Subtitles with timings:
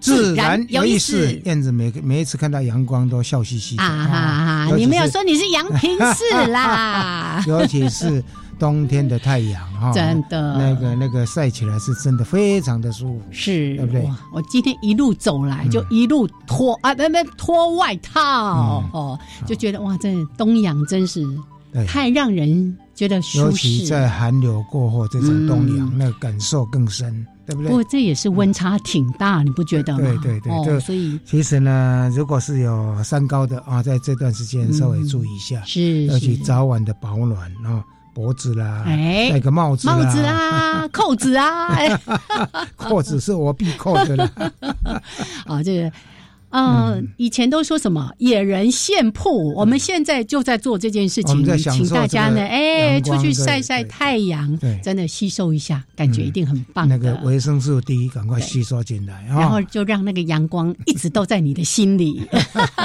[0.00, 1.30] 自然有意思。
[1.44, 4.66] 燕子每每一次看到阳光都笑嘻嘻的啊！
[4.76, 8.22] 你没有说你是阳平市啦， 尤其是
[8.58, 14.10] 冬天的太阳哈， 真的那个那个晒起来是真的非常的舒服，是，对不对？
[14.32, 21.24] 我今天一路走来就一路脱啊，不不脱外套哦，就觉得哇，这东阳真是
[21.86, 22.76] 太让人。
[23.00, 27.68] 觉得尤其在寒流过后，这种冬阳，那个感受更深，对不对？
[27.68, 30.00] 不过这也是温差挺大，你不觉得吗？
[30.22, 38.84] 对对对，所以其实呢，如果是有三高的啊，在这段时间稍微注意一下，是要去早晚的保暖啊，脖子啦，
[39.30, 41.68] 戴个帽子，帽子啊， 扣子啊，
[42.76, 44.30] 扣子是我必扣的了。
[45.46, 45.90] 啊， 这个。
[46.50, 48.12] 嗯，以前都说什么？
[48.18, 56.88] 野人现铺，我们现在就在做这件事情，请大家呢，哎，出去晒晒太阳，真的吸收一下，感觉一定很棒。
[56.88, 62.20] 那个维生素 D 赶快吸收进来，然后就让那个阳光一直都在你的心里。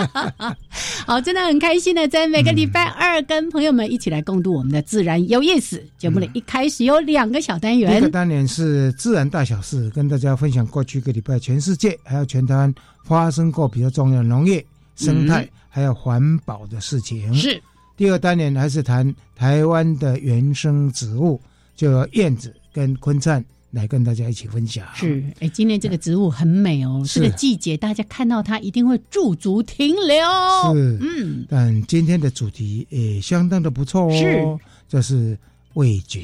[1.07, 5.83] 好，真的很开心的，在每个礼拜二跟朋友们一起来共度我们的自然有意思。
[5.97, 12.73] 节目里，一开始有两个小单元，一个单元是自然大小事，跟大家分享过去一个礼拜全世界还有全台湾。
[13.05, 17.33] 发生过比较重要的农业、生态还有环保的事情。
[17.33, 17.61] 是
[17.95, 21.39] 第二单元还是谈台湾的原生植物，
[21.77, 24.85] 就由燕子跟昆灿来跟大家一起分享。
[24.95, 30.73] 是，哎，今天这个植物很美哦，这个季节大家看到它一定会驻足停留。
[30.73, 34.57] 是，嗯，但今天的主题也相当的不错哦，是，
[34.89, 35.37] 这是
[35.75, 36.21] 味觉，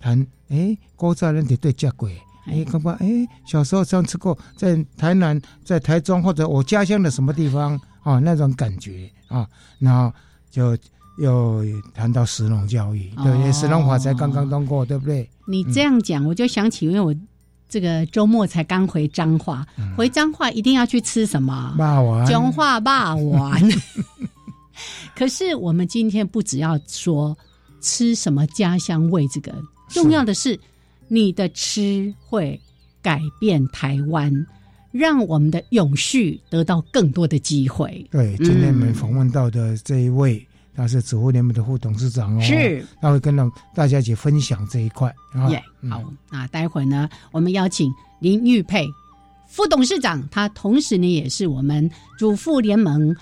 [0.00, 2.16] 谈哎，古早人体对家鬼。
[2.46, 3.06] 哎，刚刚哎，
[3.44, 9.46] 小时候这样吃过，在台南、在台中或者我家乡的什么地方啊，那种感觉啊，
[9.78, 10.12] 然后
[10.50, 10.76] 就
[11.18, 11.62] 又
[11.92, 15.28] 谈到石龙教育，对，石龙法才刚刚通过，对不对？
[15.46, 17.14] 你这样讲，我就想起，因为我
[17.68, 21.74] 这个周末才刚回彰化，回彰化一定要去吃什么？
[21.76, 23.60] 霸王，彰化霸王。
[25.16, 27.36] 可是我们今天不只要说
[27.80, 29.52] 吃什么家乡味，这个
[29.88, 30.58] 重要的是。
[31.08, 32.60] 你的吃会
[33.02, 34.46] 改变台湾，
[34.92, 38.06] 让我们的永续得到更多的机会。
[38.10, 45.14] 对，今天我们访问到的这一位，他是植物联盟的副董事长哦，是，他会跟到大家一起分享这一块。
[45.50, 48.86] 耶，好，那待会呢，我们邀请林玉佩
[49.48, 53.14] 副董事长，他同时呢也是我们主妇联盟，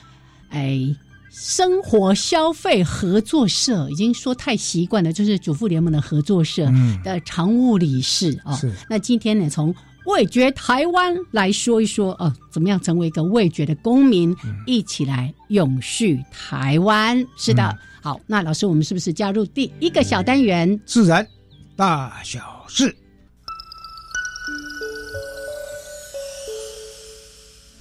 [0.49, 0.97] 哎。
[1.37, 6.73] 生活消费合作社已经说太习惯了，就是主妇联盟的合作社
[7.03, 8.57] 的常务理事啊。
[8.89, 9.75] 那今天呢，从
[10.07, 14.35] 味觉台湾来说一说哦，怎么样成为一个味觉的公民，
[14.65, 17.27] 一起来永续台湾？
[17.37, 20.81] 是的，好，那老师，我们是不是加入第一个小单元？
[20.87, 21.27] 自然
[21.75, 22.95] 大小事，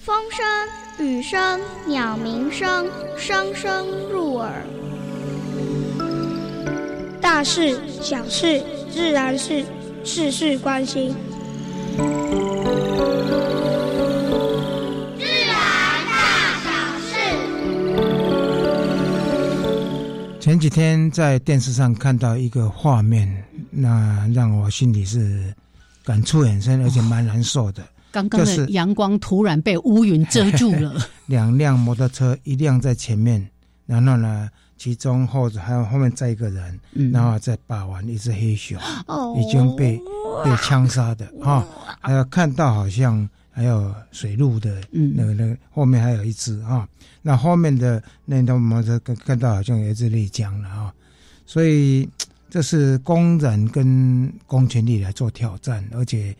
[0.02, 0.83] 风声。
[1.00, 2.88] 雨声、鸟鸣声，
[3.18, 4.52] 声声入耳。
[7.20, 8.62] 大事、小事、
[8.92, 9.66] 自然是
[10.04, 11.16] 事事关心。
[15.18, 15.56] 自然
[16.06, 16.70] 大小
[17.00, 17.16] 事。
[20.40, 25.54] 前几天在电视上看到一个画面，那让我心里是
[26.06, 27.82] 感触很深，而且蛮难受的。
[28.14, 30.94] 刚刚的阳光突然被乌云遮住了。
[31.26, 33.50] 两辆摩托车，一辆在前面，
[33.88, 36.80] 然后呢，其中后者还有后面载一个人，
[37.12, 38.80] 然后再把玩一只黑熊，
[39.36, 40.00] 已经被
[40.46, 41.66] 被枪杀的哈。
[42.00, 46.88] 还有看到好像还有水路的那个那个后面还有一只啊。
[47.24, 50.94] 那后面的那辆摩托车看到好像有一只丽江了啊。
[51.48, 52.08] 所以
[52.48, 56.36] 这是工人跟公权力来做挑战，而且。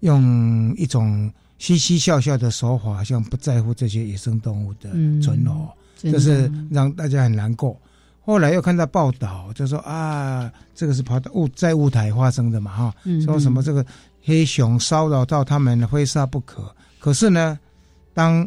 [0.00, 4.90] 用一种嘻嘻笑笑的手法，好像不在乎这些野生动物的
[5.22, 7.78] 存活，这是让大家很难过。
[8.22, 12.94] 后来又看到报道，就说啊，这个是跑到雾在雾台发生的嘛，哈，
[13.24, 13.84] 说什么这个
[14.22, 16.74] 黑熊骚扰到他们，非杀不可。
[16.98, 17.58] 可是呢，
[18.14, 18.46] 当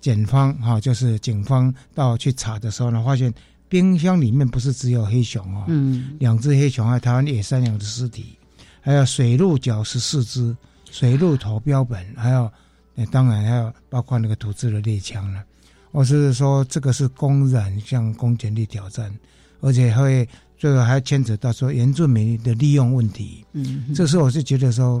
[0.00, 3.32] 检方哈，就是警方到去查的时候呢，发现
[3.68, 8.36] 冰箱里面不是只有黑熊哦，嗯，两只黑熊，还有台湾野山羊的尸体，
[8.84, 10.54] 还有水鹿角十四只，
[10.90, 12.50] 水鹿头标本，还有，
[13.12, 15.42] 当然还有包括那个土制的猎枪了。
[15.92, 19.14] 我是说，这个是公然向公权力挑战，
[19.60, 23.46] 而且会最后还牵扯到说原住民的利用问题。
[23.52, 25.00] 嗯，这时候我是觉得说，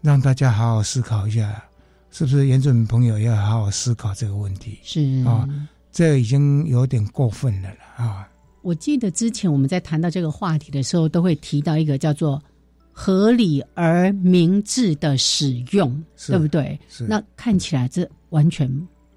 [0.00, 1.62] 让大家好好思考一下，
[2.10, 4.78] 是不是原住民朋友要好好思考这个问题？
[4.82, 5.46] 是啊，
[5.92, 8.26] 这已经有点过分了了啊！
[8.66, 12.42] 我记得之前我们在谈到这个话题的时候，都会提到一个叫做
[12.90, 16.76] 合理而明智的使用，对不对？
[16.88, 18.68] 是那看起来这完全。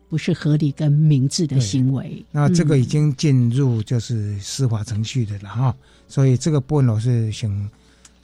[0.07, 5.75] 不是合理跟明智的行为，那这个已经进入就是司法程序的了哈，
[6.07, 7.69] 所以这个部分我是想，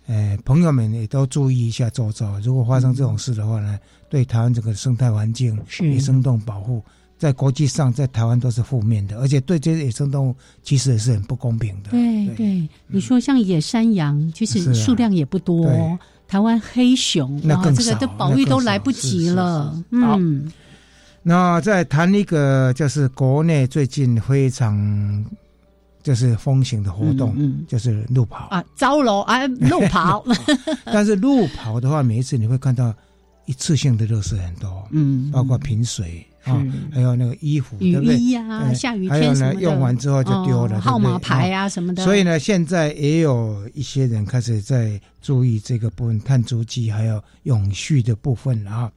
[0.08, 3.80] 呃，朋友们也都注意一下周遭，如果发生这种事的话呢，
[4.10, 6.84] 对台湾这个生态环境、野生动物保护，
[7.18, 11.92] 在国际上在台湾都是负面的，而且对这些野生动物其实也是很不公平的。
[11.92, 15.98] 对对，你说像野山羊，其实数量也不多，
[16.28, 19.82] 台湾黑熊那更少，这个的保育都来不及了。
[19.92, 20.52] 嗯。
[21.28, 25.26] 那再谈一个，就是国内最近非常
[26.04, 27.36] 就是风行的活动，
[27.68, 30.24] 就是路跑啊，招楼啊，路跑。
[30.86, 32.94] 但是路跑的话，每一次你会看到
[33.46, 42.04] 一次性的热水很多，嗯，包括瓶水啊，还有那个衣服，雨衣呀，下雨天呢，用完之后就丢了，号码牌啊什么的。
[42.04, 48.92] 所以呢，现在也有一些人开始在注意这个部分，碳足迹还有永续的部分啊。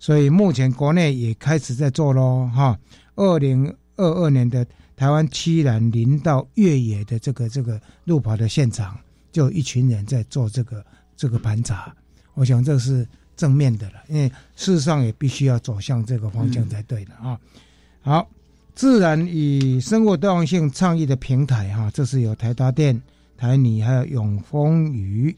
[0.00, 2.78] 所以目前国内也开始在做喽，哈。
[3.16, 4.66] 二零二二年的
[4.96, 8.98] 台湾七兰林道越野的这个这个路跑的现场，
[9.30, 10.84] 就一群人在做这个
[11.16, 11.94] 这个盘查。
[12.34, 17.38] 我想这是正面的了，因为事实上也必须要走向这个方向才对的啊。
[18.00, 18.28] 好，
[18.74, 23.00] 自然与生活多样性倡议的平台哈，这是有台达电、
[23.36, 25.34] 台泥还有永丰余，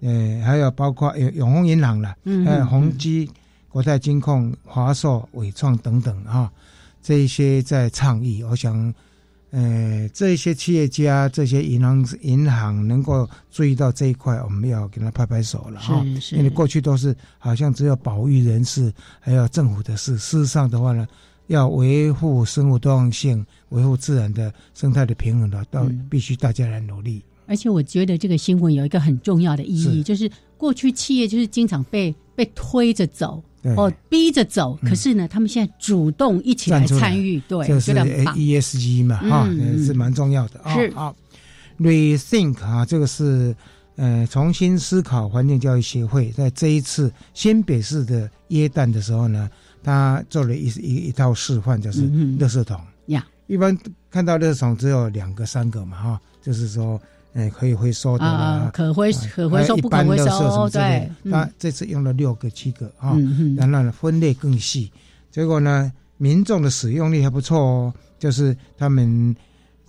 [0.00, 3.30] 呃，还有包括永永丰银行了，还有宏基。
[3.72, 6.50] 国泰金控、华硕、伟创等等啊，
[7.00, 8.42] 这一些在倡议。
[8.42, 8.92] 我想，
[9.50, 16.04] 呃，这些企业家、这些银行、银行能够注意到这一块，我们要给他拍拍手了哈。
[16.30, 20.16] 因为过去都是好像只有保育人士，还有政府的事。
[20.18, 21.04] 事实上的话呢，
[21.48, 27.20] 要维护生物多样性、维护自然的生态的平衡的，都必须大家来努力。
[27.46, 33.42] 而且我觉得这个新闻有一个很重要的意义，就是过去企业就是经常被被推着走。
[33.76, 39.46] 哦，逼着走，可是呢，他们现在主动一起来参与，对，就是 ESG 嘛，哈，
[39.84, 40.60] 是蛮重要的。
[40.60, 40.74] 啊。
[40.74, 40.86] 是。
[40.94, 41.14] 啊
[41.78, 43.54] ，Rethink 啊，这个是
[43.96, 49.50] 呃重新思考环境教育协会在这一次新北市的耶诞的时候呢，
[49.82, 52.08] 他做了一一一套示范，就是
[52.38, 52.80] 垃圾桶。
[53.06, 53.26] 呀。
[53.46, 53.76] 一般
[54.10, 57.00] 看到垃圾桶只有两个、三个嘛，哈，就是说。
[57.32, 61.08] 哎，可以回收的啦，可回可回收不可回收，对。
[61.22, 63.16] 那这次用了六个、七个啊，
[63.56, 64.90] 然后呢分类更细，
[65.30, 69.36] 结果呢民众的使用率还不错哦，就是他们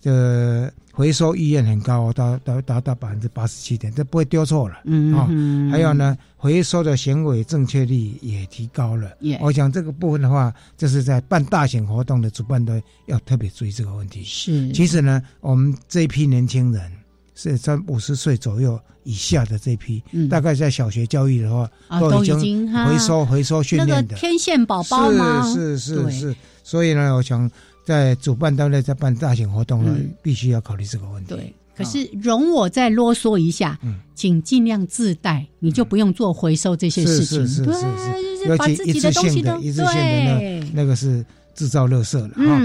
[0.04, 4.76] 的回收意愿很高，达达达到百分之八十七点，这不会丢错了
[5.18, 5.26] 啊。
[5.72, 9.18] 还有呢，回收的行为正确率也提高了。
[9.40, 14.24] 我想这个部分的话，就是在办大型活动的主办队要特别注意这个问题。
[14.24, 17.01] 是，其实呢，我们这一批年轻人。
[17.42, 25.42] 是在五十岁左右以下的这批，大概在小学教育的话，都已经回收回收训练的天线宝宝吗？
[25.52, 27.50] 是是是是，所以呢，我想
[27.84, 31.34] 在主办单位在办大型活动呢，必须要考虑这个问题。
[31.34, 33.80] 对，可是容我再啰嗦一下，
[34.14, 37.48] 请尽量自带，你就不用做回收这些事情。
[37.48, 42.62] 是是是是，尤其一次性的、一次性的那那个是制造垃圾了哈。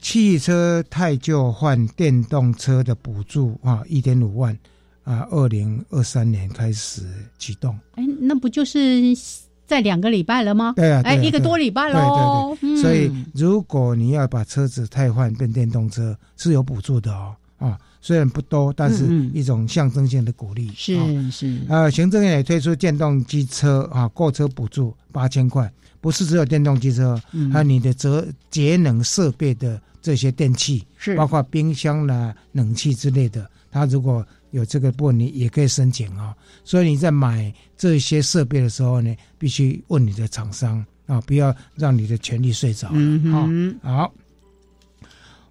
[0.00, 4.56] 汽车太旧换电动车的补助啊，一点五万
[5.04, 7.02] 啊，二零二三年开始
[7.38, 7.76] 启动。
[7.94, 9.02] 哎，那不就是
[9.66, 10.74] 在两个礼拜了吗？
[10.76, 12.56] 对啊，哎，一个多礼拜喽。
[12.60, 12.82] 对对对。
[12.82, 17.34] 所以，如果你要把车子太换变电动车，是有补助的哦。
[17.58, 20.70] 啊，虽然不多，但是一种象征性的鼓励。
[20.76, 20.94] 是
[21.28, 21.58] 是。
[21.68, 25.68] 啊，行政院也推出电动机车啊购车补助八千块，
[26.00, 27.20] 不是只有电动机车，
[27.52, 29.82] 还有你的节节能设备的。
[30.00, 36.32] 这些电器是包括冰箱啦、冷气之类的，它如果有这个部分，你也可以申请啊。
[36.62, 42.88] 所以你在买这些设备的时候呢，必须问你的厂商啊，不要让你的权利睡着。
[42.92, 44.14] 嗯好。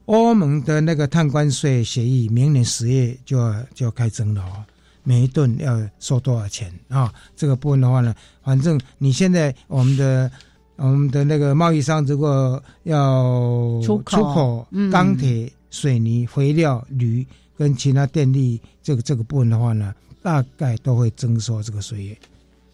[0.05, 4.63] 欧盟的那个碳关税协议，明年十月就要就要开征了哦。
[5.03, 7.13] 每一吨要收多少钱啊？
[7.35, 10.31] 这个部分的话呢，反正你现在我们的
[10.77, 22.15] 我们的那个贸易商如果要出口钢铁、水泥、肥料、铝跟其他电力这个这个部分的话呢，大概都会征收这个税额。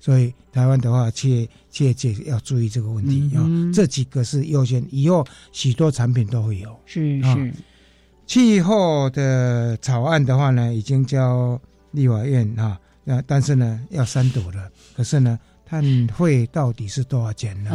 [0.02, 3.48] 所以台湾的话，企业企业界要注意这个问题啊。
[3.72, 6.76] 这几个是优先，以后许多产品都会有。
[6.88, 7.54] 是是，
[8.26, 14.68] 气候的草案的话呢，已经交立法院啊，那但是呢要三读了。
[14.98, 15.84] 可是呢，碳
[16.18, 17.70] 费到底是多少钱呢？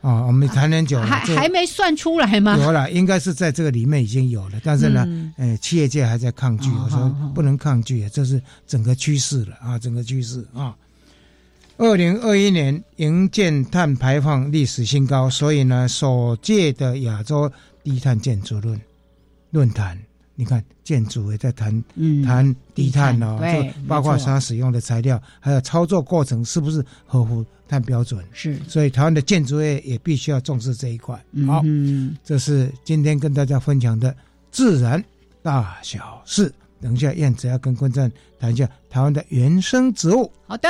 [0.00, 2.56] 啊我们谈很久了，还还没算出来吗？
[2.56, 4.58] 有了，应该是在这个里面已经有了。
[4.64, 6.70] 但是呢，呃，企业界还在抗拒。
[6.70, 10.74] 我说不能抗拒，这是整个趋势了啊，整个趋势啊。
[11.80, 17.50] 二零二一年营建碳排放历史新高，所以呢，首届的亚洲
[17.82, 18.78] 低碳建筑论
[19.48, 19.98] 论坛，
[20.34, 21.82] 你看建筑也在谈
[22.22, 28.22] 谈低碳哦，就包括它使用的材料，还有操作过程是不是合乎碳标准？
[28.30, 31.16] 是，所以台湾的建筑业也必须要重视这一块。
[31.46, 34.14] 好，嗯这是今天跟大家分享的
[34.52, 35.02] 自然
[35.42, 36.52] 大小事。
[36.82, 40.30] 等一下，燕子要跟观众谈一下台湾的原生植物。
[40.46, 40.68] 好的。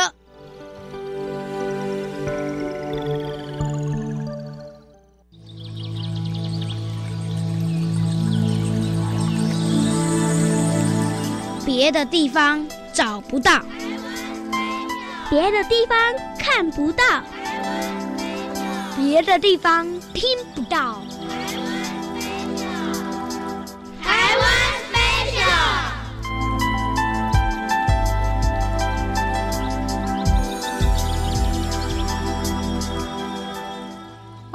[11.73, 13.61] 别的地方找不到，
[15.31, 15.97] 别的地方
[16.37, 17.05] 看不到，
[18.97, 21.01] 别的地方听不到。
[24.03, 24.51] 台湾
[24.93, 24.99] 飞
[25.31, 25.47] 鸟。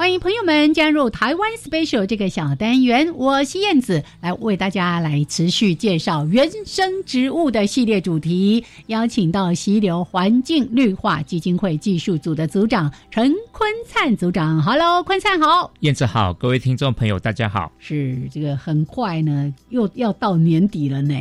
[0.06, 8.64] 欢迎朋友们加入台湾 Special 这个小单元，我是燕子，来为大家来持续介绍原生植物的系列主题。
[8.86, 17.72] 邀请到溪流环境绿化基金会技术组的组长陈坤灿组长，Hello，坤灿好，燕子好，各位听众朋友大家好。
[17.80, 21.16] 是这个很快呢，又要到年底了呢。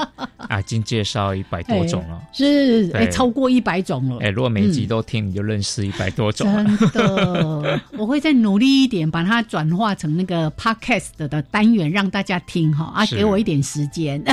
[0.48, 4.20] 啊，已经介绍一百多种了，是哎，超过一百种了。
[4.20, 6.64] 哎，如果每集都听，你就认识一百多种了。
[6.64, 7.63] 真的。
[7.98, 14.24] 我会再努力一点，把它转化成那个 podcast 的单元，让大家听哈啊，给我一点时间。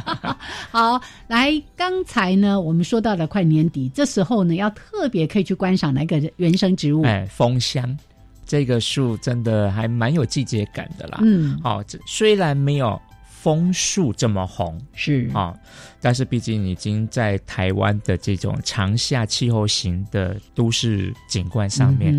[0.70, 7.02] 好，来，刚才呢，我们说到了快年底，这时候呢，要特别可以去观赏那个原生植物。
[7.02, 7.96] 哎，枫香
[8.44, 11.18] 这个树真的还蛮有季节感的啦。
[11.22, 13.00] 嗯，好，这虽然没有。
[13.38, 15.54] 枫树这么红是啊，
[16.00, 22.12] 但是毕竟已经在台湾的这种长夏气候型的都市景观上面。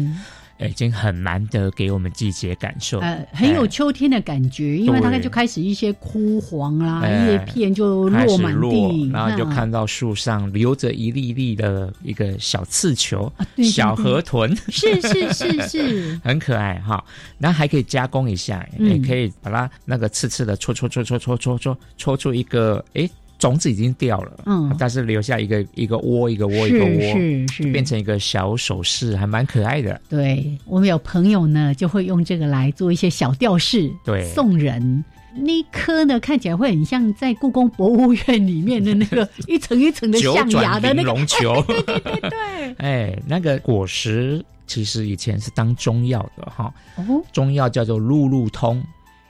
[0.60, 13.32] 已经很难得给我们季节感受，呃，很有秋天的感觉，因为大概就开始一些枯黄啦，叶片就落满地，然后就看到树上留着一粒粒的一个小刺球，
[13.72, 17.04] 小河豚，是是是是， 很可爱哈。
[17.38, 23.10] 然后还可以加工一下，也可以把它那个刺刺的戳戳戳戳戳戳戳戳出一个哎。
[23.38, 30.00] 种子已经掉了，嗯，但是留下一个一个窝，一个窝，一个窝，是是，变成一个小首饰，还蛮可爱的。
[30.10, 35.04] 对我们有朋友呢，就会用这个来做一些小吊饰，对，送人。
[35.40, 42.74] 那颗呢，看起来会很像在故宫博物院里面的那个 一层一层的象牙的那个龙球， 对对对对。
[42.80, 48.84] 哎，那个果实其实以前是当中药的哈，哦，中药叫做路路通。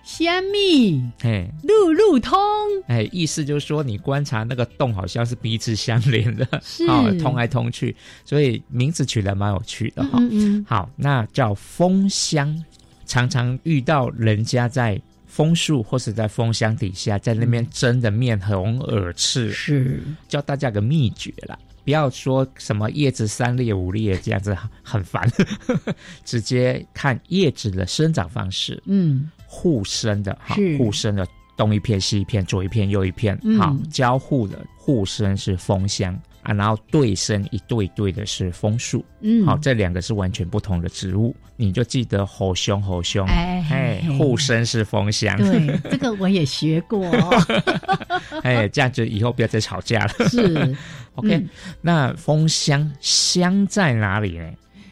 [0.07, 2.39] 虾米，哎，路路通，
[2.87, 6.87] 哎，意思就是说，你观察那个洞，好像是彼此相连的，是。
[7.19, 10.17] 通来通去，所以名字取得蛮有趣的哈。
[10.65, 12.57] 好，那叫枫香，
[13.05, 20.01] 常常遇到人家在枫树或是在枫箱底下，在那边蒸的面红耳赤，是。
[20.29, 25.29] 教大家个秘诀啦，不要说什么叶子三裂五裂这样子很烦，
[26.23, 29.29] 直接看叶子的生长方式，嗯。
[29.47, 31.25] 互生的哈，互生的
[31.55, 36.13] 东一片西一片，左一片右一片，好交互的互生是枫香
[36.43, 47.09] 啊，然后对生一对一对的是枫树，嗯，好，这两个是完全不同的植物，你就记得好凶好凶，哎，互生是枫香，对，这个我也学过，
[48.43, 50.75] 哎，这样子以后不要再吵架了，是，
[51.15, 51.43] OK，
[51.81, 54.45] 那枫香香在哪里呢？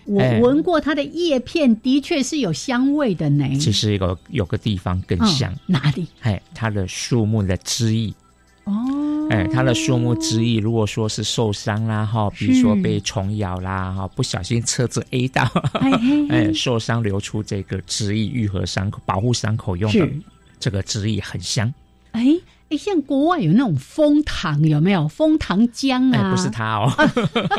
[0.05, 3.45] 我闻过它的叶片，的确是有香味的呢。
[3.57, 6.07] 其实有有个地方更香，哪里？
[6.21, 8.13] 哎，它的树木的枝叶。
[8.65, 15.43] 哦，哎，它的树木枝叶，如果说是受伤啦，哈，比如说被虫咬啦，哈，不小心车子 A 到，
[16.29, 20.09] 哎，受伤流出这个枝叶愈合伤口、保护伤口用的，
[20.59, 21.71] 这个枝叶很香。
[22.11, 22.25] 哎
[22.69, 26.31] 哎，像国外有那种枫糖，有没有枫糖浆啊？
[26.31, 26.91] 不是它哦，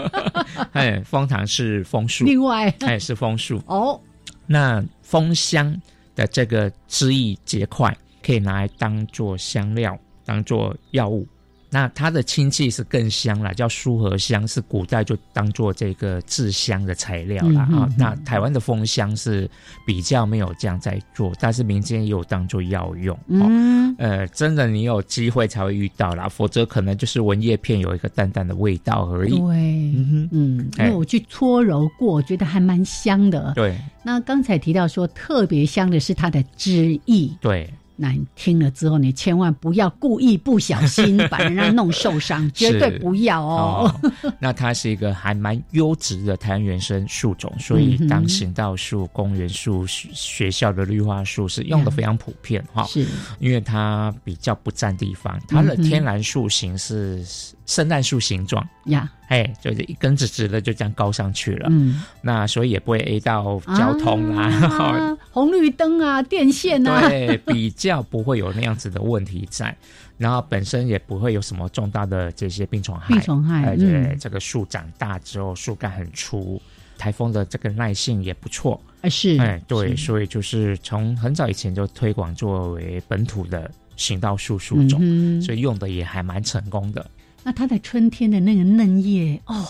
[0.72, 4.00] 哎，枫糖是枫树，另外，哎，是枫树 哦。
[4.46, 5.80] 那枫香
[6.14, 9.98] 的这个枝叶结块，可以拿来当做香料。
[10.25, 11.25] 当做药物，
[11.70, 17.88] 那它的亲戚是更香了，叫苏合香，是古代就当做这个制香的材料了啊。
[17.99, 19.50] 那台湾的枫香是
[19.85, 23.18] 比较没有这样在做，但是民间也有当做药用。
[23.28, 29.38] 嗯，呃，真的你有机会才会遇到啦，否则可能就是闻叶片有一个淡淡的味道而已。
[29.38, 33.52] 对，嗯嗯，因为我去搓揉过，我觉得还蛮香的。
[33.54, 37.28] 对，那刚才提到说特别香的是它的汁液。
[37.40, 37.68] 对。
[37.97, 44.00] 那你听了之后，你千万不要故意不小心把人家弄受伤， 绝对不要哦。
[44.38, 52.85] 那它是一个还蛮优质的台湾原生树种，所以当行道树、公园树、学校的绿化树是用的非常普遍哈。
[52.85, 53.07] 是，
[53.38, 57.25] 因为它比较不占地方，它的天然树形是
[57.65, 59.11] 圣诞树形状呀。
[59.28, 69.76] 哎，就是一根直直的就这样高上去了，嗯，那所以也不会 A 到交通啊， 红绿灯啊，电线啊，对，比较不会有那样子的问题在，
[70.16, 76.61] 然后本身也不会有什么重大的这些病虫害，病虫害，而且这个树长大之后树干很粗，
[76.97, 85.00] 台风的这个耐性也不错，哎是，哎，对，所以就是从很早以前就推广作为本土的行道树树种，
[85.42, 87.04] 所以用的也还蛮成功的。
[87.47, 89.65] 那它在春天的那个嫩叶哦，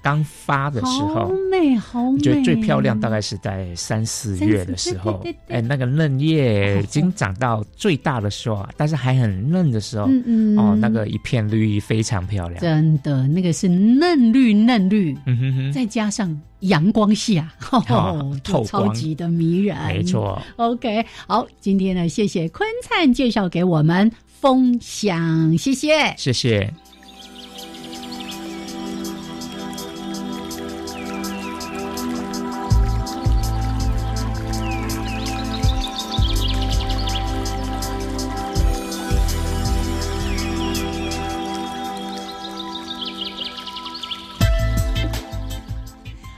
[0.00, 2.20] 刚发的时候，好美，好美。
[2.20, 20.40] 觉得最漂亮大概是在三四月的时候，哎，那个嫩叶已经长到最大的时候啊，但是还很嫩的时候，嗯嗯，哦，那个一片绿意非常漂亮，真的，那个是嫩绿嫩绿，嗯哼哼，再加上阳光下，透超级的迷人，没错。
[20.54, 26.72] OK，好，今天呢，谢谢坤灿介绍给我们风香，谢谢，谢谢。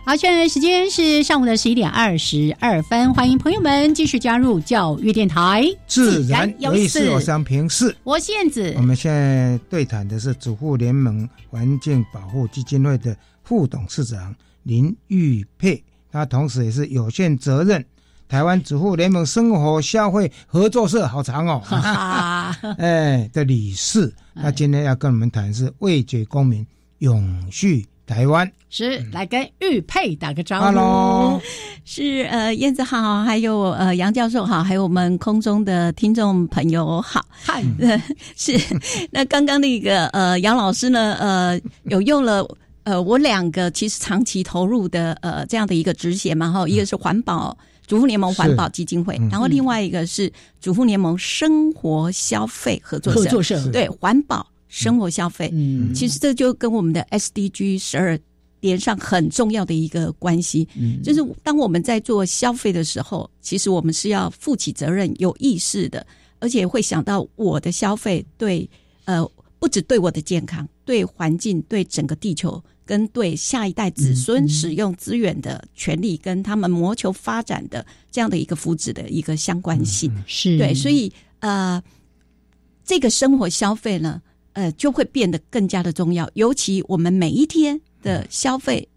[0.08, 5.64] 好，现在时间是上午的十一点二十二分，欢迎朋友们继续加入教育电台。
[5.88, 8.72] 自然有意思，我想平视，我燕子。
[8.76, 17.84] 我们现在对谈的是主妇联盟环境保护基金会的副董事长林玉佩，他同时也是有限责任
[18.28, 21.60] 台湾主妇联盟生活消费合作社，好长哦，
[22.78, 24.14] 哎的理事。
[24.34, 26.64] 那今天要跟我们谈是味觉公民
[26.98, 27.84] 永续。
[28.06, 28.50] 台湾。
[28.68, 31.40] 是来跟玉佩打个招呼，Hello，
[31.84, 37.62] 是呃燕子好，还有呃杨教授好，还有我们空中的听众朋友好，嗨，
[38.36, 38.58] 是
[39.10, 42.46] 那刚刚那个呃杨老师呢呃有用了
[42.82, 53.70] 呃我两个其实长期投入的呃这样的一个职衔嘛哈，一个是环保主妇联盟环保基金会，然后另外一个是主妇联盟生活消费合作社，合作社。
[53.70, 54.46] 对环保。
[54.68, 58.18] 生活消费，嗯，其实这就跟我们的 SDG 十二
[58.60, 66.04] 连上很重要的一个关系，嗯，就是当我们在做消费的时候，其实我们是要负起责任、有意识的，
[66.40, 68.68] 而且会想到我的消费对，
[69.04, 69.24] 呃，
[69.58, 80.58] 不止对我的健康、对环境、对整个地球，跟对下一代子孙使用资源的权利，跟他们谋求发展的这样的一个福祉的一个相关性，是。
[80.58, 81.80] 对，所以呃，
[82.84, 84.20] 这个生活消费呢。
[84.56, 86.28] 呃，就会变得更加的重要。
[86.32, 88.88] 尤其我们每一天的消费，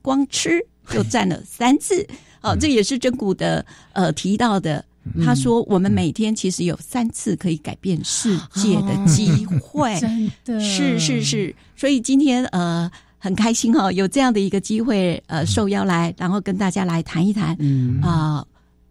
[0.00, 0.58] 光吃
[0.90, 2.06] 就占了三次。
[2.40, 4.82] 哦，这也是真古的呃提到的。
[5.22, 9.94] 他说，我们每天其实有三次可以改变世界的机会。
[10.00, 11.54] 真的，是是是。
[11.76, 17.54] 所以今天呃很开心哈，有这样的一个机会呃受邀来，然后跟大家来谈一谈
[18.02, 18.42] 啊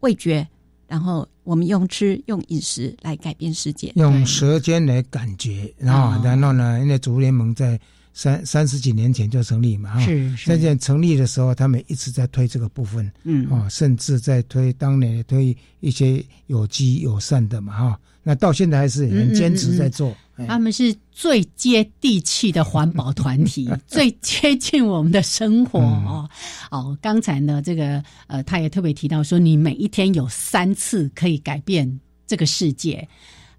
[0.01, 0.47] 味觉。
[0.87, 6.79] 然后我们用吃用饮食来改变世界，用舌尖来感觉，然后然后呢？
[6.81, 7.79] 因为族联盟在
[8.13, 9.99] 三三十几年前就成立嘛，哈。
[9.99, 10.35] 是。
[10.37, 17.99] 现在成立的时候，他们一直在推这个部分，嗯，啊，甚至在推当年推一些有机友善的嘛，哈。
[18.27, 20.13] 那到现在还是很坚持在做。
[20.49, 26.29] 他们是最接地气的环保团体， 最接近我们的生活哦。
[26.69, 33.07] 哦，刚才呢，这个呃，他也特别提到说，你每一天有三次可以改变这个世界。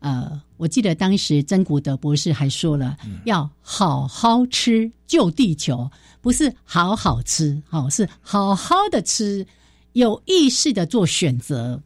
[0.01, 9.45] 呃，我记得当时曾古德博士还说了，要好好吃救地球，不是好好吃，好是好好的吃，
[9.95, 11.83] 有意识的做选择，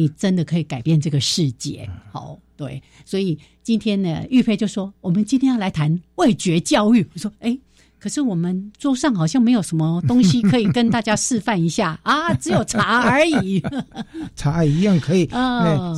[0.00, 1.86] 你真的可以改变这个世界。
[2.10, 2.38] 好。
[2.56, 7.02] 对，所以今天呢，玉佩就说我们今天要来谈味觉教育。
[7.14, 7.58] 我说，哎，
[7.98, 13.62] 可是我们桌上好像没有什么东西可以跟大家示范一下 啊，只有茶而已。
[14.36, 15.26] 茶一样可以，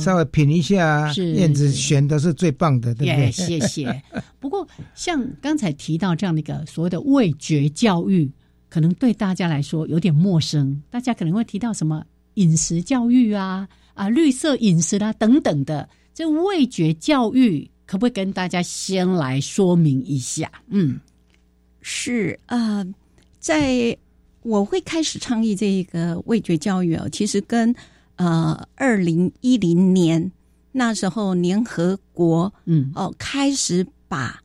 [0.01, 1.11] 稍微品一下。
[1.11, 3.29] 是燕子选的是最棒的，对不对？
[3.29, 4.01] 谢谢。
[4.39, 8.31] 不过，像刚才提到这样的一个所谓的味觉教育，
[8.69, 10.81] 可能对大家来说有点陌生。
[10.89, 15.87] 大家可能会提到什么饮食教育啊，啊，绿色饮食啦等等的。
[16.13, 20.51] 这味觉教育可不可以跟大家先来说明一下？
[20.67, 20.99] 嗯，
[21.81, 22.85] 是啊，
[23.39, 23.97] 在
[24.43, 27.73] 我会开始倡议这一个味觉教育哦，其实跟
[28.17, 30.31] 呃二零一零年
[30.71, 34.39] 那时候联合国嗯哦开始把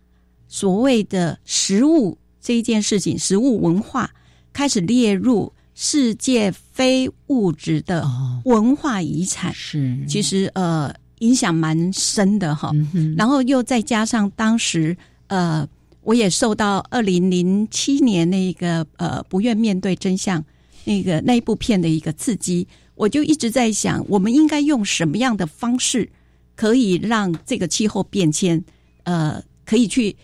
[0.46, 4.10] 所谓的食物这一件事情，食物文化
[4.52, 8.04] 开始列入世界非物质的
[8.44, 10.92] 文化遗产，是其实呃。
[11.20, 12.70] 影响蛮深的哈，
[13.16, 15.68] 然后又再加上当时呃，
[16.02, 20.44] 我也受到二零零七年那个呃不愿面对真相
[20.84, 26.08] 那个那一部片的一个刺激，我就一直在想，我们应该用什么样的方式
[26.54, 28.62] 可以让这个气候变迁
[29.02, 30.14] 呃可以去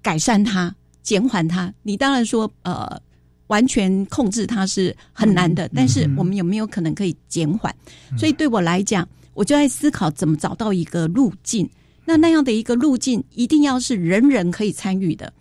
[0.00, 0.72] 改善它、
[1.02, 1.74] 减缓它？
[1.82, 3.02] 你当然说呃
[3.50, 7.74] 完全控制它是很难的，但是我们有没有可能可以减缓？
[8.18, 9.06] 所以对我来讲。
[9.32, 11.66] 我就在思考怎么找到一个路径，
[12.04, 15.32] 那那样的一个路径一定要是人人可以参与的。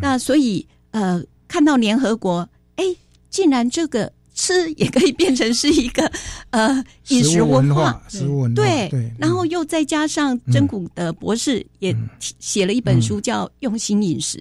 [0.00, 2.84] 那所以呃，看到联合国，哎，
[3.28, 6.10] 竟然这个吃也可以变成是一个
[6.50, 9.12] 呃饮食文化，食物文化对对。
[9.18, 11.94] 然后又再加上真古的博士也
[12.38, 14.38] 写了一本书叫《用心饮食》，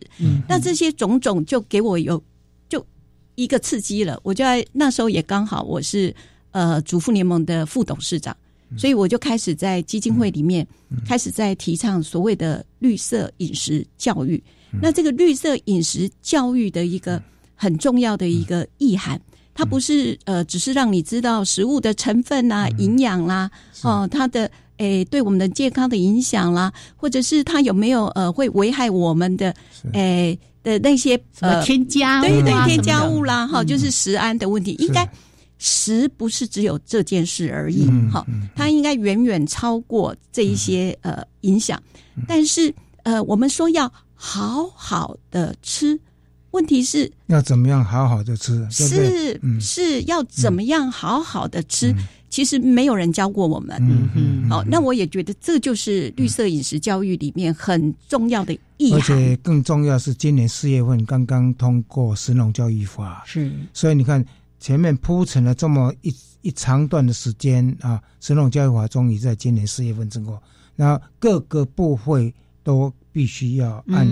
[0.47, 2.23] 那这些种种就给我有就
[3.43, 4.19] 一个刺激了。
[4.23, 6.13] 我就在那时候也刚好我是
[6.51, 8.35] 呃主妇联盟的副董事长。
[8.77, 10.65] 所以我就开始在基金会里面
[11.05, 14.41] 开始在提倡所谓的绿色饮食教育。
[14.81, 17.21] 那这个绿色饮食教育的一个
[17.53, 19.19] 很重要的一个意涵，
[19.53, 23.51] 它不是呃只是让你知道食物的成分啦、营养啦，
[23.83, 29.53] 哦，它的诶对我们的健康的影响啦，或者是它有没有呃会危害我们的
[29.91, 35.07] 诶的那些呃添加对对添加物啦，哈，就是食安的问题应该。
[35.63, 41.79] 食不是只有这件事而已，哈，它应该远远超过这一些呃影响。
[42.27, 45.99] 但是呃，我们说要好好的吃，
[46.49, 48.67] 问题是要怎么样好好的吃？
[48.71, 51.93] 是是要怎么样好好的吃？
[52.31, 53.79] 其实没有人教过我们。
[54.49, 58.99] 好，那我也觉得这就是绿色饮食教育里面很重要的意涵。
[58.99, 64.25] 而且更重要是，今年四月份刚刚通过《食农教育法》，是，所以你看。
[64.61, 66.13] 前面铺陈了这么一
[66.43, 70.39] 一长段的时间啊，神农教育法终于在今年四月份通过，
[70.75, 74.07] 然后各个部会都必须要按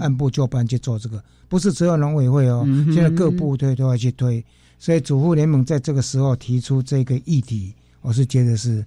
[0.00, 4.44] 按部就班去做这个，不是只有农委会哦，现在各部队都要去推，
[4.82, 8.84] 所以主妇联盟在这个时候提出这个议题，我是觉得是，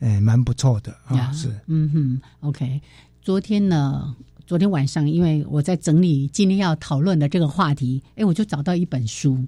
[0.00, 2.78] 诶，蛮不错的啊，是，嗯哼，OK，
[3.22, 4.14] 昨天呢。
[4.46, 9.38] 昨天晚上，因为我在整理今天要讨论的这个话题，哎，我就找到一本书，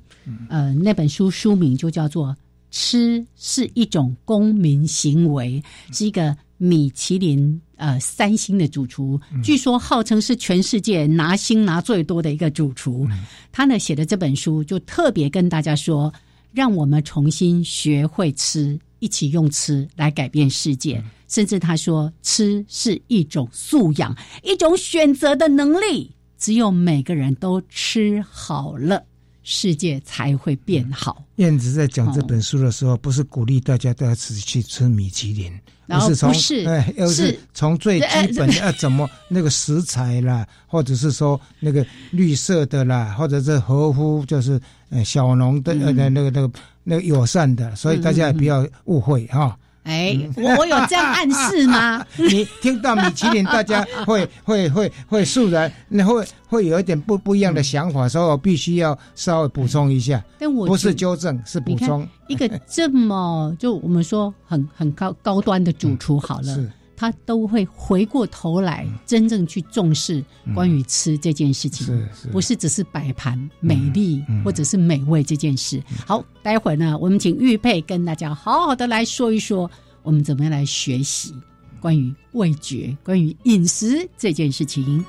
[0.50, 2.28] 呃，那本书书名就叫做
[2.70, 5.62] 《吃是一种公民行为》，
[5.96, 13.08] 是一个米其林呃三星的主厨，据说号称是全世界拿星拿最多的一个主厨。
[13.50, 16.12] 他呢写的这本书就特别跟大家说，
[16.52, 21.02] 让我们重新学会吃，一起用吃来改变世界。
[21.26, 26.10] 甚至他说，吃是一种素养，一种选择的能力。
[26.36, 29.04] 只有每个人都吃好了，
[29.42, 31.24] 世界才会变好。
[31.36, 35.52] 燕子在讲这本书的时候，不是鼓励大家都要吃去吃米其林，
[35.88, 36.30] 而是从
[36.66, 46.52] 哎，又是从最基本的要 怎么那个食材啦，或者是说那个绿色的啦，或者是合乎就是呃小农的呃那个那个
[46.84, 49.58] 那个友善的，所以大家也不要误会哈。
[49.84, 52.04] 哎，我我有这样暗示吗？
[52.16, 60.22] 你听到米其林，大家 会会会会肃然，那会会有一点不不一样的想法，所以我必须要稍微补充一下。
[60.38, 62.06] 但我不是纠正，是补充。
[62.28, 66.72] 一个这么就我们说很很高高端的主厨，好了。
[67.00, 70.22] 他都会回过头来，真正去重视
[70.54, 75.82] 关于吃这件事情，不是只是摆盘美丽或者是美味这件事。
[76.06, 79.70] 好，待会儿呢，我们请玉佩跟大家好好的来说一说，
[80.02, 81.32] 我们怎么样来学习
[81.80, 85.02] 关于味觉、关于饮食这件事情。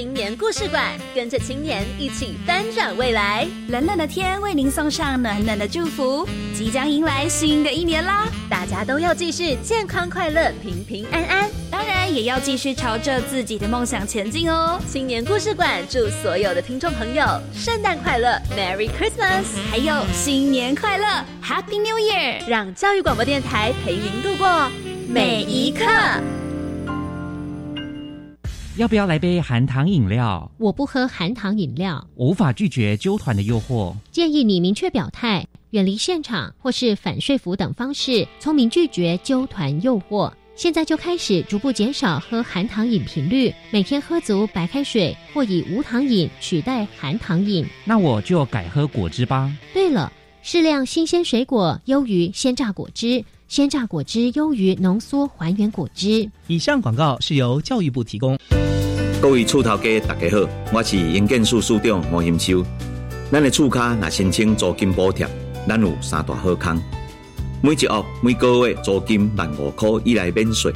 [0.00, 3.46] 青年故事馆，跟着青年一起翻转未来。
[3.68, 8.26] 冷冷的天为您送上暖暖的祝福，即将迎来新的一年啦！
[8.48, 14.80] 大家都要继续健康快乐、平平安安，当然也要继续朝着自己的梦想前进哦。
[14.88, 21.04] 青年故事馆祝所有的听众朋友圣诞快乐，Merry Christmas，还有新年快乐
[21.44, 22.48] ，Happy New Year！
[22.48, 24.70] 让教育广播电台陪您度过
[25.06, 25.84] 每一刻。
[28.76, 30.48] 要不要来杯含糖饮料？
[30.56, 32.06] 我不喝含糖饮料。
[32.14, 33.92] 无法拒绝纠团的诱惑。
[34.12, 40.32] 建议你明确表态，远离现场或是反说服等方式，聪明拒绝纠团诱惑。
[40.54, 47.66] 现在就开始逐步减少喝含糖饮频率，每天喝足白开水或以无糖饮取代含糖饮。
[47.84, 49.52] 那我就改喝果汁吧。
[49.74, 56.30] 对了，适量新鲜水果优于鲜榨果汁，鲜榨果汁优于浓缩还原果汁。
[56.46, 58.38] 以上广告是由教育部提供。
[59.22, 62.64] 各位厝头家，大家好，我是营建署署长黄兴秋。
[63.30, 65.28] 咱的厝卡若申请租金补贴，
[65.68, 66.82] 咱有三大好康。
[67.62, 70.72] 每一屋每个月租金万五块以内免税，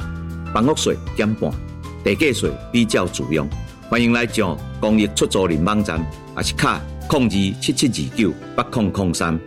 [0.53, 1.51] 房屋税减半，
[2.03, 3.49] 地价税比较自用。
[3.89, 5.99] 欢迎来上公益出租人网站，
[6.37, 9.39] 也是卡控二七七二九八控控三，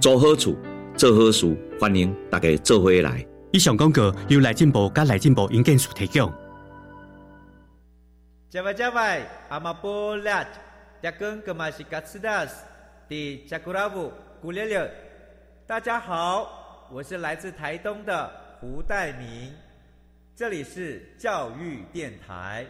[0.00, 0.54] 租好厝，
[0.96, 3.26] 做好事，欢迎大家做回来。
[3.50, 6.32] 以上广告由来进步甲来进步营建署提供。
[8.54, 10.46] 加外加外，阿玛波拉，
[11.02, 12.64] 扎根格玛西卡斯达斯，
[13.08, 14.88] 的加古拉布古列列。
[15.66, 19.52] 大家好，我是来自台东的胡代明，
[20.36, 22.64] 这里是教育电台。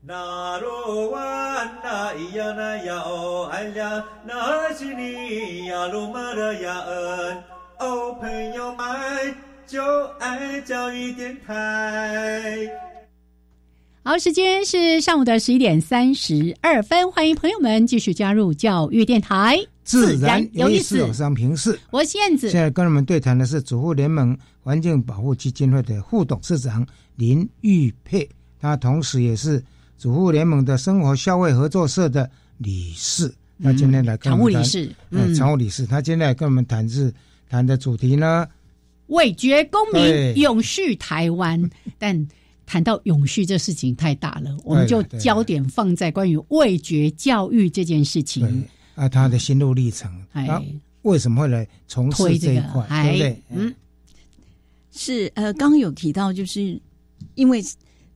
[0.00, 7.44] 那罗哇那咿呀那呀哦哎呀，那是你呀鲁玛的呀恩
[7.80, 9.34] 哦，朋友们
[9.66, 12.87] 就爱教育电台。
[14.08, 21.12] 好，时间是上午的十一点三十二分，欢迎朋友们继续加入教育电台，自然有意思。
[21.12, 22.48] 上平视，我是燕子。
[22.48, 28.26] 现在跟我们对谈的是主妇联盟环境保护基金会的副董事长林玉佩，
[28.58, 29.62] 他同时也是
[29.98, 33.30] 主妇联盟的生活消费合作社的理事。
[33.58, 37.12] 那今天来常务理事，嗯，常务理事，他今天来跟我们谈是
[37.46, 38.48] 谈的主题呢，
[39.08, 41.62] 味觉公民永续台湾，
[41.98, 42.26] 但。
[42.68, 48.62] 谈到永续这事情太大了，我们就焦点放在关于味觉教育这件事情。
[48.94, 50.46] 啊，他的心路历程，哎，
[51.00, 52.86] 为什么会来从事这一块？
[53.04, 53.42] 对不对？
[53.48, 53.74] 嗯，
[54.92, 56.78] 是呃，刚刚有提到，就是
[57.36, 57.64] 因为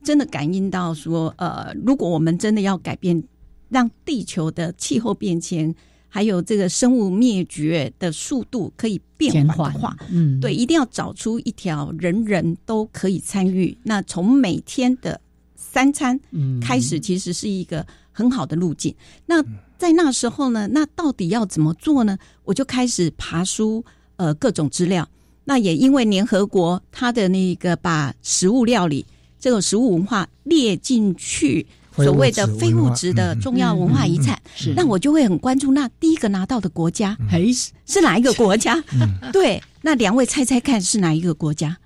[0.03, 3.23] 真的感应到说，呃，如果我们真的要改变，
[3.69, 5.73] 让地球的气候变迁。
[6.15, 13.75] 还有这个生物灭绝的速度可以变缓的话，嗯，对，一定要找出一条人人都可以参与。
[13.81, 15.19] 那从每天的
[15.55, 16.19] 三餐
[16.61, 18.93] 开始，其实是一个很好的路径。
[19.25, 19.43] 那
[19.79, 22.15] 在那时候呢，那到底要怎么做呢？
[22.43, 23.83] 我就开始爬书，
[24.17, 25.09] 呃，各种资料。
[25.45, 29.03] 那也因为联合国它的那个把食物料理
[29.39, 31.65] 这种食物文化列进去。
[31.95, 34.41] 所谓的非物质的重要文化遗产，
[34.75, 35.71] 那我就会很关注。
[35.71, 37.17] 那第一个拿到的国家，
[37.53, 38.83] 是是哪一个国家？
[39.31, 41.77] 对，那两位猜猜看是哪一个国家？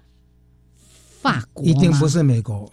[1.21, 2.69] 法国一定不是美国，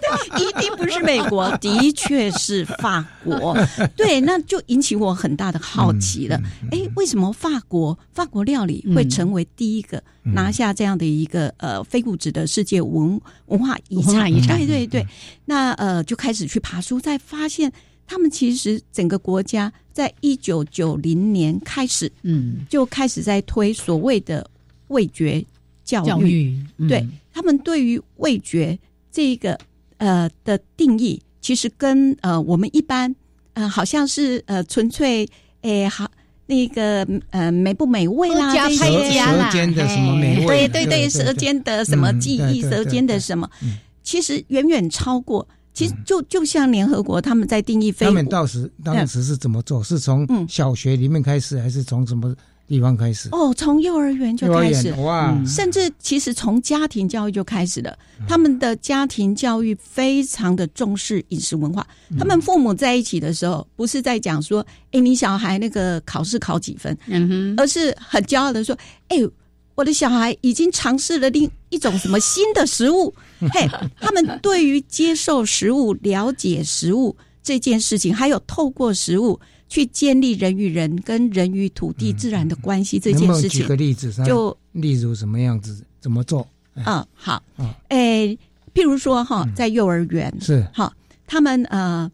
[0.38, 3.56] 一定不是美国，的确是法国。
[3.96, 6.40] 对，那就引起我很大的好奇了。
[6.70, 14.30] 哎，为什么法国法国料理会成为第一个拿下这样的一个呃非物质的世界文文化遗产？
[14.30, 15.06] 对对对，
[15.44, 17.72] 那呃就开始去爬书，再发现
[18.06, 24.48] 他们其实整个国家在一九九零年开始，嗯，就开始在推所谓的
[24.88, 25.44] 味觉
[25.84, 27.06] 教育，对。
[27.34, 28.78] 他们对于味觉
[29.10, 29.58] 这一个
[30.02, 33.14] 呃的定义，其实跟呃我们一般
[33.54, 35.28] 呃好像是呃纯粹
[35.60, 36.10] 诶好
[36.46, 38.84] 那个呃美不美味啦，这些
[39.20, 43.48] 舌尖的什么美味，对对对，舌尖的什么记忆，舌尖的什么，
[44.02, 49.82] 其实远远超过其实就就像联合国他们在定义非，他们当时当时是怎么做？
[49.84, 52.34] 是从小学里面开始，还是从什么
[52.66, 53.28] 地方开始？
[53.32, 55.36] 哦，从幼儿园就开始哇！
[55.46, 57.96] 甚至其实从家庭教育就开始了。
[58.28, 61.86] 他们的家庭教育非常的重视饮食文化。
[62.18, 66.96] 他们父母在一起的时候，不是在讲说，哎，你小孩那个考试考几分？
[67.06, 68.76] 嗯哼，而是很骄傲的说，
[69.08, 69.18] 哎。
[69.74, 73.12] 我的小孩已经尝试了另一种什么新的食物，
[73.54, 73.66] 嘿，
[73.98, 79.40] 他们对于接受食物、了解食物这件事情，还有透过食物
[79.72, 86.46] 去建立人与人、跟人与土地、自然的关系这件事情，举个例子，就例如什么样子，怎么做？
[86.74, 87.42] 嗯，好，
[87.88, 88.36] 诶，
[88.74, 90.62] 譬如说哈，在幼儿园是。
[90.74, 90.92] 好，
[91.26, 92.10] 他们呃，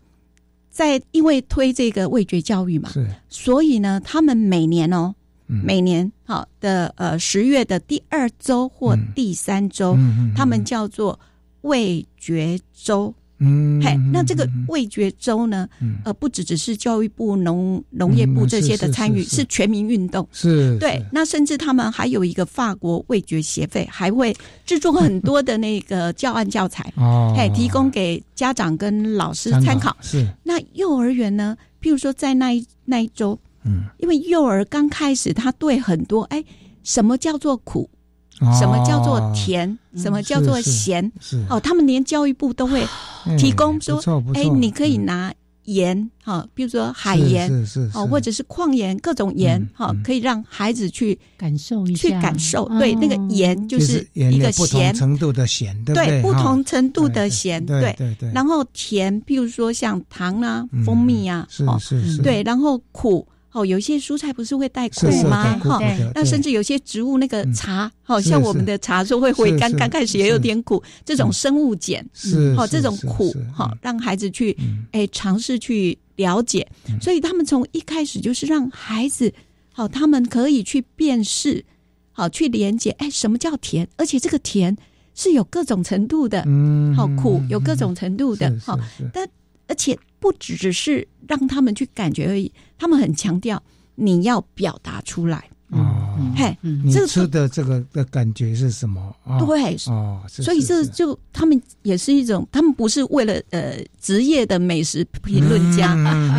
[0.70, 5.12] 在因为推这个味觉教育嘛，是，所以呢，他们每年哦。
[5.50, 9.96] 每年好的呃十月的第二周或第三周，
[10.36, 11.18] 他们叫做
[11.62, 13.14] 味觉周。
[13.38, 15.68] 嗯，嘿，那这个味觉周呢，
[16.04, 20.26] 呃，不只只是教育部、农农业部这些的参与，是全民运动。
[20.32, 21.04] 是，对。
[21.12, 29.96] 那甚至他们还有一个法国味觉协会，还会制作很多的那个教案教材，哦，嘿，提供给家长跟老师参考。
[30.00, 30.26] 是。
[30.42, 31.56] 那幼儿园呢？
[31.80, 33.38] 譬如说，在那一那一周。
[33.64, 36.42] 嗯，因为幼儿刚开始，他对很多哎，
[36.84, 37.90] 什么叫做苦，
[38.58, 41.10] 什么叫做甜，什么叫做咸，
[41.48, 42.86] 哦，他们连教育部都会
[43.36, 44.00] 提供说，
[44.34, 47.50] 哎，你可以拿盐哈，比如说海盐，
[47.92, 54.94] 哦，或者是矿盐，各种盐哈，可以让孩子去感受一下，去感受，对，那个盐就是一个咸。
[54.94, 58.14] 程度的咸，对，不同程度的咸，对对。
[58.20, 63.26] 对，然后甜，譬如说像糖啊、蜂蜜啊，是是是，对，然后苦。
[63.52, 65.58] 哦，有些蔬菜不是会带苦吗？
[65.58, 65.80] 哈，
[66.14, 70.82] 那甚至有些植物那个茶，好像我们的茶说会回甘，刚开始也有点苦。
[71.04, 74.56] 这种生物碱，是哦，这种苦，哈，让孩子去
[74.92, 76.68] 哎尝试去了解。
[77.00, 79.32] 所以他们从一开始就是让孩子，
[79.72, 81.64] 好，他们可以去辨识，
[82.12, 83.88] 好去连接，哎，什么叫甜？
[83.96, 84.76] 而且这个甜
[85.14, 88.78] 是有各种程度的，嗯，好苦有各种程度的，好，
[89.12, 89.26] 但
[89.66, 89.98] 而且。
[90.20, 93.62] 不只只是让他们去感觉而已，他们很强调
[93.94, 96.04] 你要表达出来哦。
[96.36, 99.14] 嘿，你吃的这个的感觉是什么？
[99.38, 105.94] 对哦，所以这就他们也是一种，他们不是为了呃职业的美食评论家，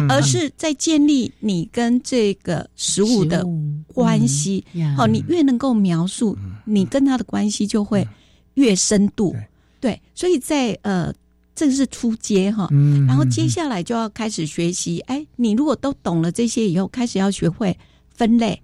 [0.10, 3.46] 而是在建立你跟这个食物的
[3.88, 4.66] 关系。
[4.98, 8.06] 哦，你越能够描述你跟他的关系，就会
[8.56, 9.34] 越深度。
[9.80, 11.14] 对，所以在呃。
[11.60, 12.70] 这个是初阶哈，
[13.06, 15.02] 然后接下来就要开始学习。
[15.02, 17.78] 哎，你如果都懂了这些以后，开始要学会
[18.16, 18.58] 分类。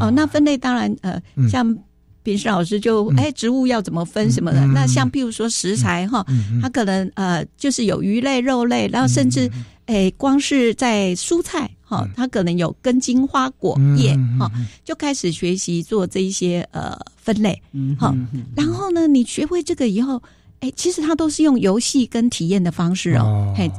[0.00, 1.76] 哦，那分类当然呃，像
[2.22, 4.64] 平时老师就哎，植物要怎么分什么的。
[4.68, 6.24] 那像譬如说食材哈，
[6.62, 9.50] 它可能呃就是有鱼类、肉类，然后甚至
[9.86, 14.48] 哎，光是在蔬菜哈，它可能有根茎、花果、叶哈，
[14.84, 17.60] 就开始学习做这一些呃分类。
[17.98, 18.14] 好，
[18.54, 20.22] 然后呢，你学会这个以后。
[20.60, 23.52] 哎，其实他都是用游戏跟体验的方式哦。
[23.56, 23.70] 嘿，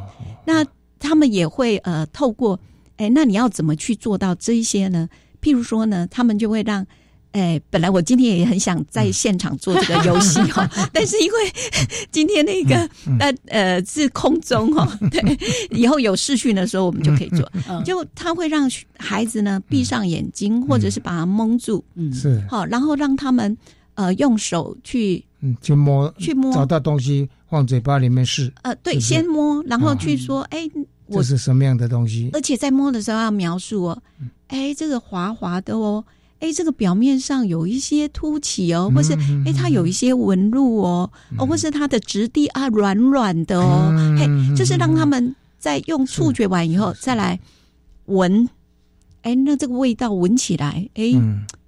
[0.46, 0.66] 那
[1.00, 2.60] 他们也会呃透过
[2.98, 5.10] 哎，那你要怎么去做到这一些呢？
[5.42, 6.86] 譬如说呢，他们就会让
[7.32, 11.38] 哎，本来我今天也很想在现场做这个游戏哈， 但是因为
[12.12, 15.38] 今天那个那呃是空中哈， 对，
[15.70, 17.52] 以后有视讯的时候我们就可以做。
[17.84, 23.56] 就他会让孩子呢闭上眼睛，或者是把它蒙住，嗯，是好，然后让他们
[23.96, 25.24] 呃用手去。
[25.42, 28.52] 嗯，去摸，去摸，找到东西放嘴巴里面试。
[28.64, 30.68] 呃，对，先摸，然后去说，哎，
[31.12, 32.30] 这是什么样的东西？
[32.34, 34.02] 而且在摸的时候要描述哦，
[34.48, 36.04] 哎，这个滑滑的哦，
[36.40, 39.14] 哎，这个表面上有一些凸起哦，或是
[39.46, 47.40] 哎，它有一些纹路哦，哦，或是它的质地啊，软软的哦，嘿，就是让他们在用触觉完以后再来
[48.06, 48.50] 闻，
[49.22, 51.14] 哎，那这个味道闻起来，哎，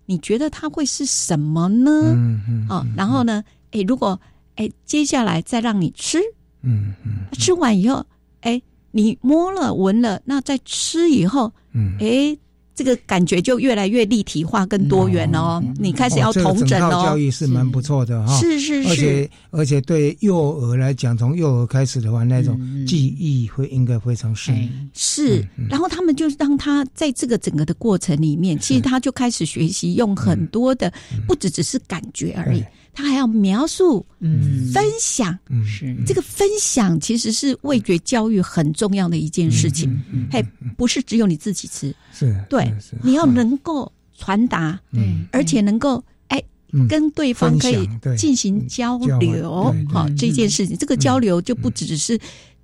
[0.08, 1.92] 你觉得它会是什么呢？
[2.16, 3.44] 嗯嗯，哦，然后呢？
[3.72, 4.20] 哎，如果
[4.56, 6.20] 哎，接下来再让你吃，
[6.64, 8.06] 嗯嗯，吃完以后，
[8.42, 12.38] 哎，你摸了闻了，那在吃以后，嗯，哎。
[12.76, 15.62] 这个感觉就越来越立体化、更多元哦。
[15.78, 17.04] 你开始要同整哦。
[17.04, 18.40] 教育是蛮不错的哈。
[18.40, 18.90] 是是是。
[18.90, 24.90] 而且而且对幼儿来讲，从幼儿开始的话，那种记忆会应该非常深。
[24.94, 25.46] 是。
[25.70, 30.90] 然后他们就让他在这个整个的过程里面，其实他就开始学习用很多的，
[31.28, 32.64] 不只只是感觉而已。
[32.94, 34.72] 他还要描述、嗯。
[34.74, 35.66] 分享，嗯。
[35.66, 35.96] 是。
[36.06, 40.00] 这个分享其实是味觉教育很重要的一件事情。
[40.32, 40.46] 嘿，
[40.78, 46.44] 不是只有你自己吃，是对，你要能够传达，嗯，而且能够哎
[46.88, 52.20] 跟对方可以进行交流，好这件事情，这个交流就不只是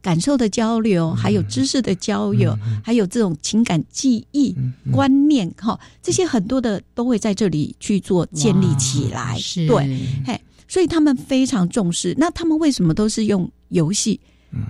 [0.06, 4.56] 感受的交流，还有知识的交流，还有这种情感记忆、
[4.92, 9.36] 观念，哈，这些很多的都会在这里去做建立起来。
[9.68, 12.14] 对，嘿，所以他们非常重视。
[12.20, 14.20] 那他们为什么都是用游戏？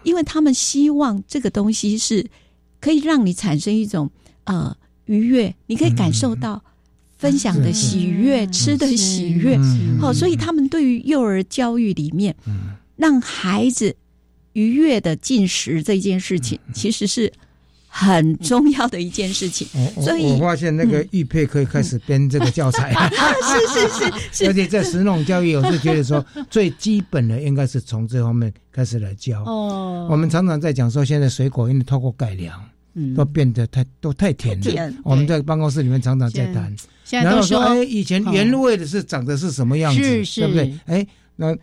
[0.06, 2.26] 因为他们希望这个东西是
[2.80, 4.10] 可以让你产生一种
[4.46, 4.74] 呃
[5.04, 6.64] 愉悦，你可以感受到。
[7.18, 9.58] 分享的喜悦，吃的喜悦，
[10.02, 12.36] 好，所以他们对于幼儿教育里面，
[12.98, 13.96] 让孩子
[14.56, 17.32] 愉悦的进食这件事情，其实是
[17.88, 19.68] 很重要的一件事情。
[20.02, 22.94] 所以我发现那个玉佩可以开始编这个教材，
[23.72, 29.44] 是是是，而且在实农教育，我是觉得说最基本的应该是从这方面开始来教。
[29.44, 32.60] 哦，我们常常在讲说，现在水果因为透过改良。
[33.14, 34.94] 都变得太都太甜了。
[35.04, 36.74] 我们在办公室里面常常在谈，
[37.10, 40.74] 然后说：“哎，以前原味的是长的是什么样子，对不对？
[40.86, 41.54] 哎，那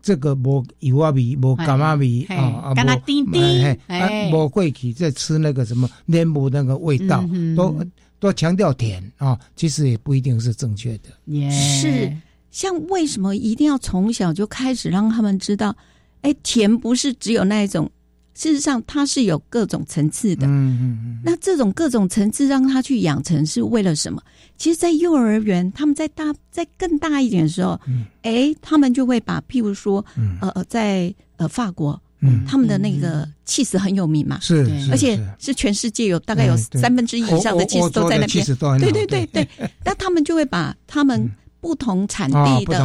[0.00, 3.40] 这个无油啊味，无甘啊味啊，干那丁丁，
[3.86, 7.24] 哎，无过去在吃那个什么莲雾那个味道，
[7.56, 7.76] 都
[8.18, 11.10] 都强调甜啊，其实也不一定是正确的。
[11.50, 12.12] 是
[12.50, 15.76] 像为什么一定要从小就开始让他们知道，
[16.22, 17.90] 哎，甜不是只有那一种。”
[18.34, 20.46] 事实上，它是有各种层次的。
[20.46, 21.20] 嗯嗯嗯。
[21.24, 24.20] 那这种各种层次让他去养成是为了什么？
[24.56, 27.80] 其实，在幼儿园，他们在大在更大一点的时候，
[28.22, 30.04] 哎，他们就会把，譬如说，
[30.40, 32.00] 呃呃，在呃法国，
[32.46, 38.44] 他们的那个气势很有名嘛，是，而且是全世界有大概有三分之一以上的气势都在那边。
[38.80, 39.48] 对对对对。
[39.84, 41.30] 那他们就会把他们。
[41.64, 42.78] 不同产地的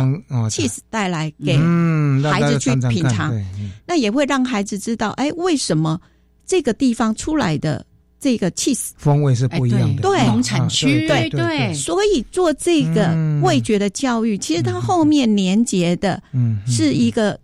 [0.50, 1.58] cheese 带来给
[2.32, 3.38] 孩子去品尝，
[3.86, 6.00] 那也会让孩子知道，哎，为什么
[6.46, 7.86] 这个地方出来的
[8.22, 10.02] 这个 cheese 风味是不一样的？
[10.02, 11.74] 对，同产区，对对。
[11.74, 13.14] 所以做这个
[13.44, 16.24] 味觉的教育，其实它后面连接的
[16.66, 17.38] 是一个。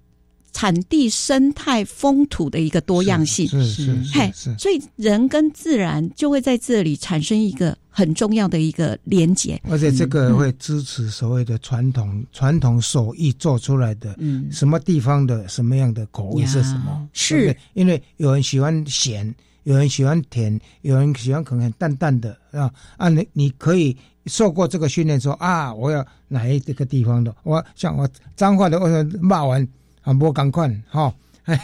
[0.57, 17.07] 产地生态风土的一个多样性，是是嘿，所以人跟自然就会在这里产生一个很重要的一个连接，而且这个会支持所谓的传统传统手艺做出来的，嗯，什么地方的什么样的口味是什么？
[17.13, 19.33] 是因为有人喜欢咸，
[19.63, 23.07] 有人喜欢甜，有人喜欢可能很淡淡的啊啊！
[23.07, 28.87] 你你可以受过这个训练，说啊，我要来这个地方的，我像我脏话的，我
[29.21, 29.65] 骂完。
[30.05, 31.11] 啊，不赶快哈！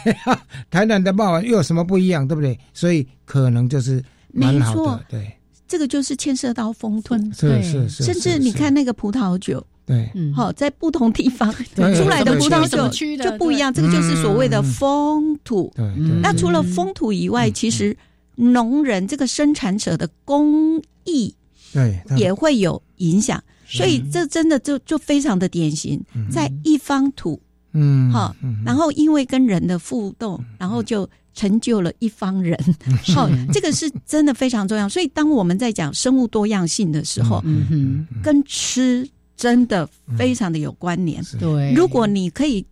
[0.68, 2.58] 台南的骂完又有什么不一样，对不对？
[2.74, 4.02] 所以可能就是
[4.32, 5.32] 蛮好的，对。
[5.72, 8.04] 这个就是牵涉到风吞，是是是。
[8.04, 11.50] 甚至你看那个葡萄酒，对，好，在不同地方
[11.96, 13.72] 出来的葡萄酒就不一样。
[13.72, 15.72] 这个就是所谓的风土。
[15.74, 16.20] 对对。
[16.20, 17.96] 那除了风土以外，其实
[18.34, 21.34] 农人这个生产者的工艺，
[21.72, 23.42] 对，也会有影响。
[23.66, 27.40] 所以这真的就就非常的典型，在一方土。
[27.72, 32.58] 嗯，好，然后因为跟人的互动，然后就成就了一方人。
[33.14, 34.88] 好，这个是真的非常重要。
[34.88, 41.22] 所以当我们在讲生物多样性的时候，嗯哼跟吃真的非常的有关联。
[41.38, 42.64] 对，如果你可以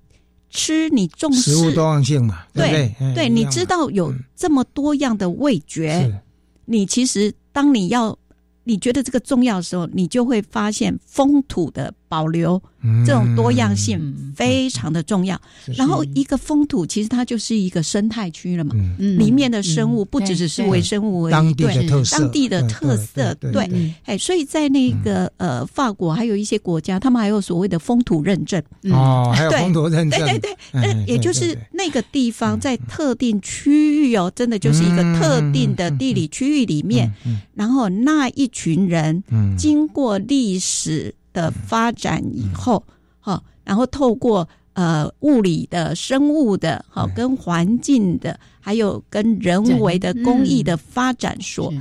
[0.51, 2.45] 吃，你重视食物多样性嘛？
[2.53, 6.21] 对对，你知道有这么多样的味觉，
[6.65, 8.17] 你其实当你要。
[8.63, 12.63] 你觉得这个重要的时候，你就会发现风土的保留
[13.07, 15.41] 这种多样性非常的重要。
[15.77, 28.63] 然后，一个风土其实它就是一个生态区了嘛，里面的生物不只只是微生物而已，对，当地的特色，对，哎，所以在那个呃法国还有一些国家，他们还有所谓的风土认证。
[28.91, 37.11] 哦，还有风土认证，对对对，那也就是那个地方在特定区域哦，真的就是一个特定的地理区域里面，
[37.55, 38.51] 然后那一。
[38.53, 39.23] 群人，
[39.57, 42.85] 经过历史的发展以后，
[43.19, 51.73] 哈，然后透过呃物理的、生物的，哈，跟环境的，还有跟人为的工艺的发展所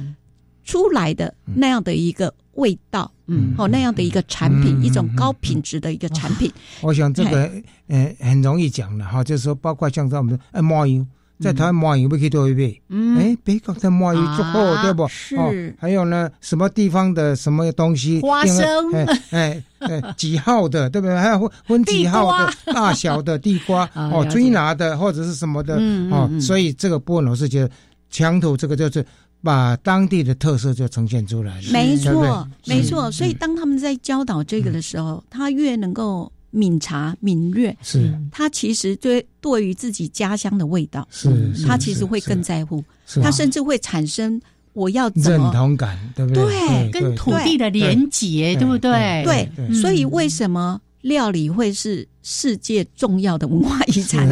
[0.64, 6.52] 出来的那样的一个味道，嗯，哦，那样的一个产品，一种高品质的一个产品。
[6.82, 7.52] 我想这个
[7.88, 11.06] 呃很容易讲的哈，就是说，包括像在我们的按摩油。
[11.40, 12.82] 在台湾麻油不可以多一倍，
[13.18, 15.08] 哎，北港的麻油足够，对不？
[15.08, 15.74] 是。
[15.80, 18.20] 还有呢，什么地方的什么东西？
[18.20, 18.92] 花生，
[19.32, 21.18] 哎哎，几号的，对不对？
[21.18, 25.78] 还有分分几号的大小的地瓜， 哦，追拿的或者是什么的，
[26.12, 27.72] 哦，所以这个部分我是觉得，
[28.10, 29.06] 墙头这个就是
[29.42, 31.72] 把当地的特色就呈现出来了。
[31.72, 33.10] 没错，没错。
[33.10, 36.30] 所以当他们在教导这个的时候，他越能够。
[36.52, 42.84] 敏察、敏锐，是他其实对对于自己家乡的味道，是他其实会更在乎，
[43.22, 44.42] 他甚至会产生
[44.74, 46.44] 我要怎么认同感，对不对？
[46.44, 49.24] 对，跟土地的连结，对不对？
[49.24, 54.28] 对，所以为什么料理会是世界重要的文化遗产？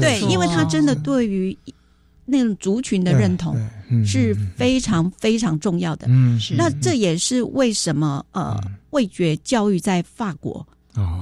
[0.00, 1.56] 对，因为它真的对于
[2.24, 3.56] 那种族群的认同
[4.06, 6.06] 是非常非常重要的。
[6.08, 8.58] 嗯，是那这也是为什么呃，
[8.90, 10.66] 味觉教育在法国。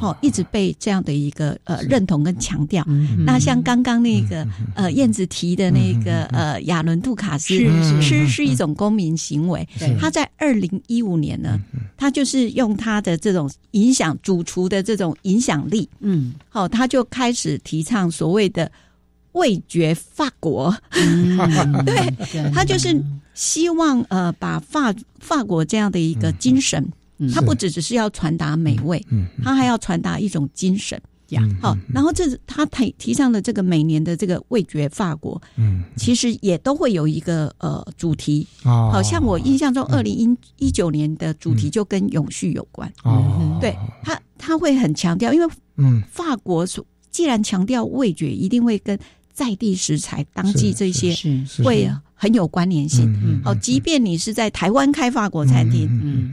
[0.00, 2.84] 哦，一直被这样的一个呃认同跟强调。
[3.24, 7.58] 那像刚刚那个呃燕子提的那个呃亚伦杜卡斯，
[8.00, 9.66] 吃是一种公民行为。
[10.00, 11.58] 他在二零一五年呢，
[11.96, 18.70] 他就是用他的这种影响主厨的这种影响力，嗯，好，他就开始提倡所谓的
[19.32, 20.76] 味觉法国。
[21.84, 23.02] 对，他就是
[23.34, 26.86] 希望呃把法法国这样的一个精神。
[27.32, 31.00] 它不只只是要传达美味，嗯，它还要传达一种精神
[31.30, 31.42] 呀。
[31.60, 42.92] 好，然后这他提提倡的这个每年的这个味觉法国，嗯，其实也都会有一个呃主题，好像我印象中二零一一九年的主题就跟永续有关。
[43.02, 48.98] 哦，对他他会很强调，因为嗯，法国所既然强调味觉，一定会跟
[49.36, 51.14] 在地食材、当季这些
[51.62, 51.88] 会。
[52.18, 55.86] 很有关联性，好，即便你是在台湾开法国餐厅，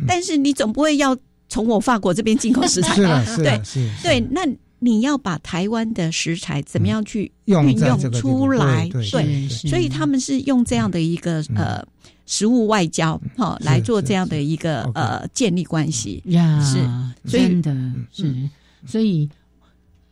[0.07, 1.13] 但是你总不会要
[1.49, 3.03] 从我法国这边进口食材。
[3.03, 3.61] 吧， 对
[4.01, 4.47] 对，那
[4.79, 8.87] 你要把台湾的食材怎么样去运用出来？
[8.87, 11.85] 对，所以他们是用这样的一个呃
[12.25, 16.23] 食物外交哈来做这样的一个呃建立关系。
[16.27, 16.79] 呀，是。
[17.29, 17.75] 真的
[18.13, 18.33] 是，
[18.87, 19.29] 所以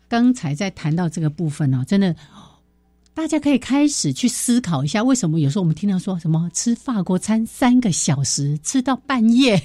[0.09, 2.13] 刚才在谈到这个部分呢，真的。
[3.13, 9.61] 大家可以开始去思考一下，为什么有时候我们听到说什么吃法国餐三个小时吃到半夜，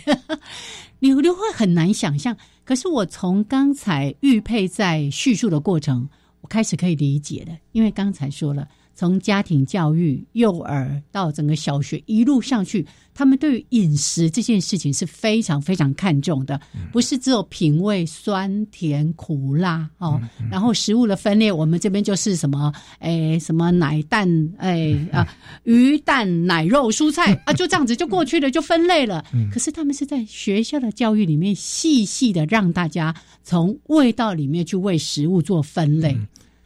[0.99, 2.36] 你你会很难想象。
[2.64, 6.09] 可是我从刚才玉佩在叙述的过程，
[6.40, 8.66] 我开始可以理解的，因为刚才说了。
[8.97, 16.59] 从家庭教育、幼儿到整个小学一路上去，他们对于饮食这件事情是非常非常看重的，
[16.90, 20.18] 不是只有品味酸甜苦辣哦。
[20.51, 24.26] 然后食物的分类，我们这边就是什么，哎，什么奶蛋，
[24.57, 25.28] 哎 啊，
[25.64, 29.22] 鱼蛋奶肉蔬菜啊，就这样子就过去了，就分类了。
[29.53, 36.18] 可是他们是在学校的教育里面，细细的让大家从味道里面去为食物做分类。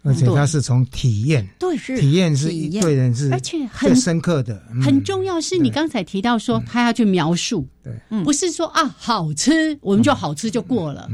[0.02, 2.48] 而且他是从体验，对，是体验是
[2.80, 4.62] 对人是，而且很深刻的。
[4.82, 7.92] 很重要是你刚才提到说他要去描述，对，
[8.24, 11.06] 不是说啊好吃我们就好吃就过了。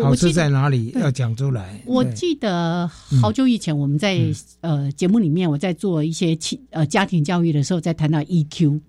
[0.00, 1.82] 好吃在哪里要讲出来？
[1.84, 2.88] 我记得
[3.20, 4.20] 好久以前我们在
[4.60, 8.80] 呃节目里面我在做一些亲呃家庭教育的时候，在谈到 EQ，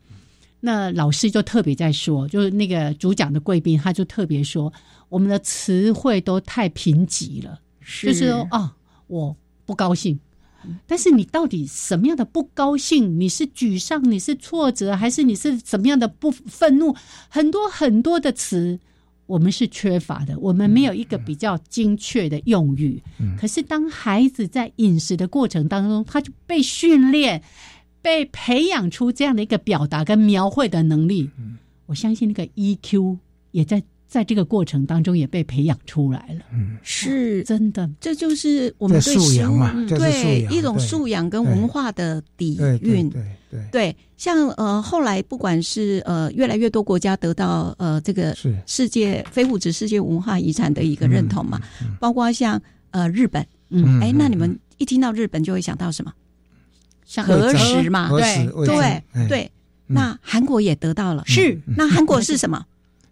[0.59, 4.71] 那老师就特别在说，就是那个主讲的贵宾他就特别说，
[5.09, 7.59] 我们的词汇都太贫瘠了，
[8.03, 8.71] 就是说啊。
[9.13, 10.19] 我不高兴，
[10.87, 13.19] 但是你到底什么样的不高兴？
[13.19, 16.95] 你是沮丧，你是挫折，还是你是什么样的不愤怒？
[17.29, 18.79] 很多很多的词，
[19.27, 23.03] 我们是缺乏的，我们没有一个比较精确的用语。
[23.39, 27.43] 可是当孩子在饮食的过程当中，他就被训练、
[28.01, 31.29] 被培养出这样的一个表达跟描绘的能力。
[31.85, 33.19] 我相信那个 EQ
[33.51, 33.83] 也在。
[34.13, 37.41] 在这个过程当中也被培养出来了，嗯，是。
[37.45, 48.37] 真的，这就是我们对食物对一种素养跟文化的底蕴，对对对，像呃后来不管是呃越来越多国家得到呃这个
[48.67, 51.59] 世界非物质世界文化遗产的一个认同嘛，
[51.99, 52.61] 包括像
[52.91, 56.13] 呃日本，嗯，哎，那你们一听到日本就会想到什么？
[57.03, 58.47] 像核食嘛，对。
[58.67, 59.51] 对对，
[59.87, 61.59] 那韩国也得到了，是。
[61.65, 62.63] 那韩国是什么？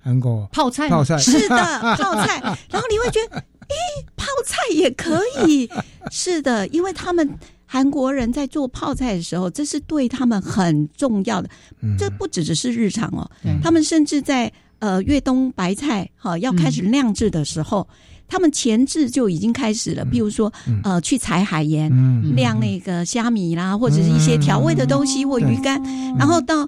[0.04, 1.56] 韩国泡菜，泡菜是的，
[1.97, 2.39] 泡菜。
[2.70, 3.76] 然后你会觉得，诶，
[4.16, 5.70] 泡菜也可以。
[6.12, 7.30] 是的，因为他们
[7.66, 11.49] 韩国人在做泡菜的时候，这是对他们很重要的。
[11.97, 13.30] 这不只只是日常哦，
[13.64, 17.88] 他们甚至在呃越冬白菜哈要开始酿制的时候，
[18.28, 20.04] 他们前置就已经开始了。
[20.04, 20.52] 比如说
[20.84, 21.89] 呃去采海盐，
[22.36, 25.82] 晾那个虾米啦，或者是一些调味的东西或鱼干，
[26.18, 26.68] 然后到。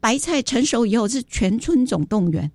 [0.00, 2.50] 白菜成熟以后是全村总动员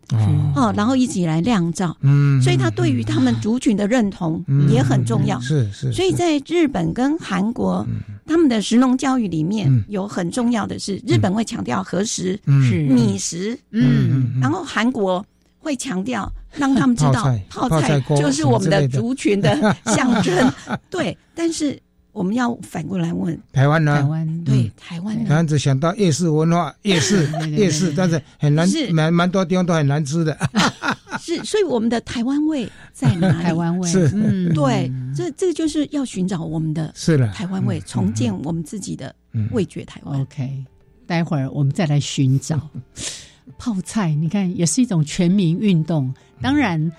[0.55, 5.91] 哦，然后一起来酿造，嗯，所以他对于他们族群的认同也很重要，是是。
[5.93, 7.85] 所以在日本跟韩国，
[8.25, 12.83] 他们的食农教育里面有很重要的是，日本会强调核食是。
[12.89, 15.23] 米食，嗯，然后韩国
[15.59, 18.87] 会强调让他们知道泡菜就是我们的。
[18.87, 20.53] 族群的象征，
[20.89, 21.79] 对，但是。
[22.16, 23.93] 我们要反过来问台湾呢？
[23.93, 30.36] 台湾对台湾，台湾只想到夜市文化， 夜市夜市，但是很难，蛮蛮多地方都很难吃的。
[31.20, 33.43] 是，所以我们的台湾味在哪里？
[33.43, 39.13] 台湾味是，嗯，对，这这个就是要寻找我们的是的台湾味，重建我们自己的
[39.51, 40.22] 味觉台湾。
[40.22, 40.63] OK，
[41.05, 42.70] 待会儿我们再来寻找
[43.59, 44.13] 泡菜。
[44.13, 46.13] 你看，也是一种全民运动。
[46.41, 46.91] 当然，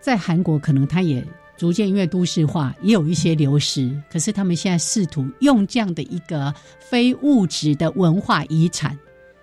[0.00, 1.24] 在韩国可能它也
[1.56, 3.94] 逐渐因为都市化，也有一些流失。
[4.10, 8.98] 可是他们现在试图用这样的一个非物质的文化遗产，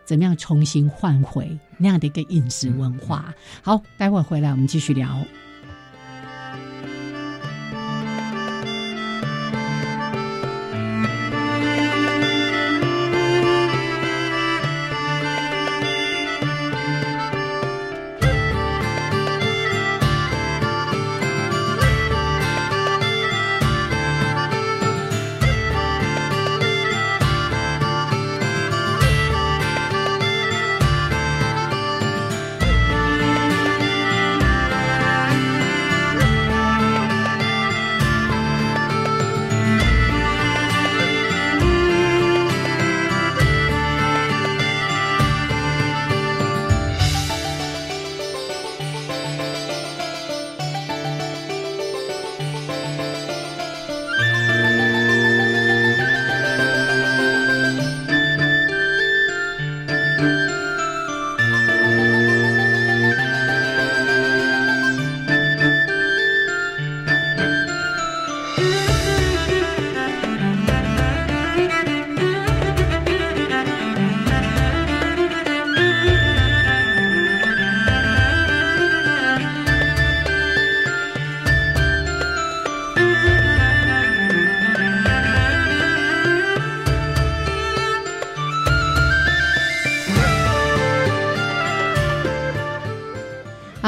[0.06, 3.34] 怎么样重新换回那样的一个饮食文化？
[3.62, 5.18] 好，待会儿回来我们继续聊。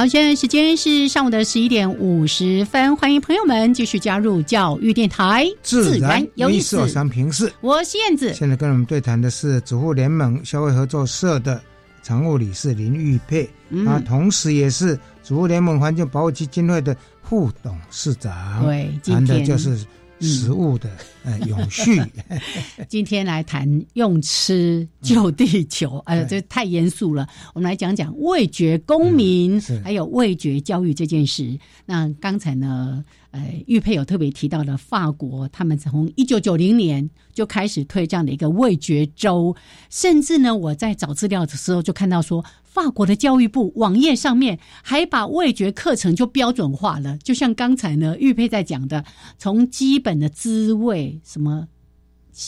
[0.02, 6.88] 好，现在时间是上午的十一点五十分，欢迎朋友们继续加入教育电台，自然有意思。
[6.88, 8.34] 三平四，我是燕子。
[8.34, 11.62] 现在跟我们对谈的是主妇联盟消费合作社的
[12.02, 13.48] 常务理事林玉佩，
[13.86, 18.66] 啊，同时也是主妇联盟环境保护基金会的副董事长。
[18.66, 19.78] 对，谈的就是。
[20.22, 20.90] 食物的
[21.24, 22.02] 呃永续，
[22.88, 27.28] 今天来谈用吃救地球，哎，这太严肃了。
[27.54, 31.58] 我们来讲讲味觉公民，还有味觉教育这件事。
[31.86, 33.04] 那刚才呢？
[33.32, 39.56] 呃，玉佩有特别提到的法国，他们从一九九零年就开始推这样的一个味觉周，
[39.90, 47.18] 甚至呢，我在找资料的时候就看到说，法国的教育部网页上面还把味觉课程就标准化了。
[47.20, 49.06] 就像刚才呢，玉佩在讲的，
[49.38, 51.70] 从基本的滋味，什么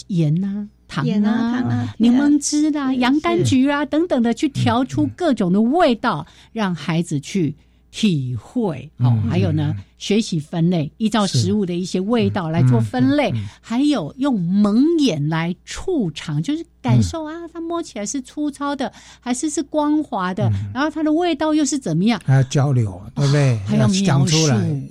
[0.08, 7.56] 盐呐、糖啊、柠檬汁啦、洋甘菊啊等等的，去调出各种的味道，让孩子去。
[7.96, 13.32] 体会哦，还有呢，学习分类，依照食物的一些味道来做分类，
[13.62, 22.20] 还有用蒙眼来触尝，就是感受啊，它摸起来是粗糙的，还是是光滑的，然后它的味道又是怎么样？
[22.26, 23.60] 还要交流，对不对？
[23.60, 24.38] 还要描述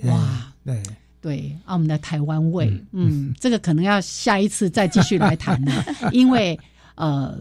[0.05, 0.81] 哇，对
[1.19, 6.57] 对，啊，我们的台湾味，嗯，这个可能要下一次再继续来谈了， 因为
[6.95, 7.37] 呃，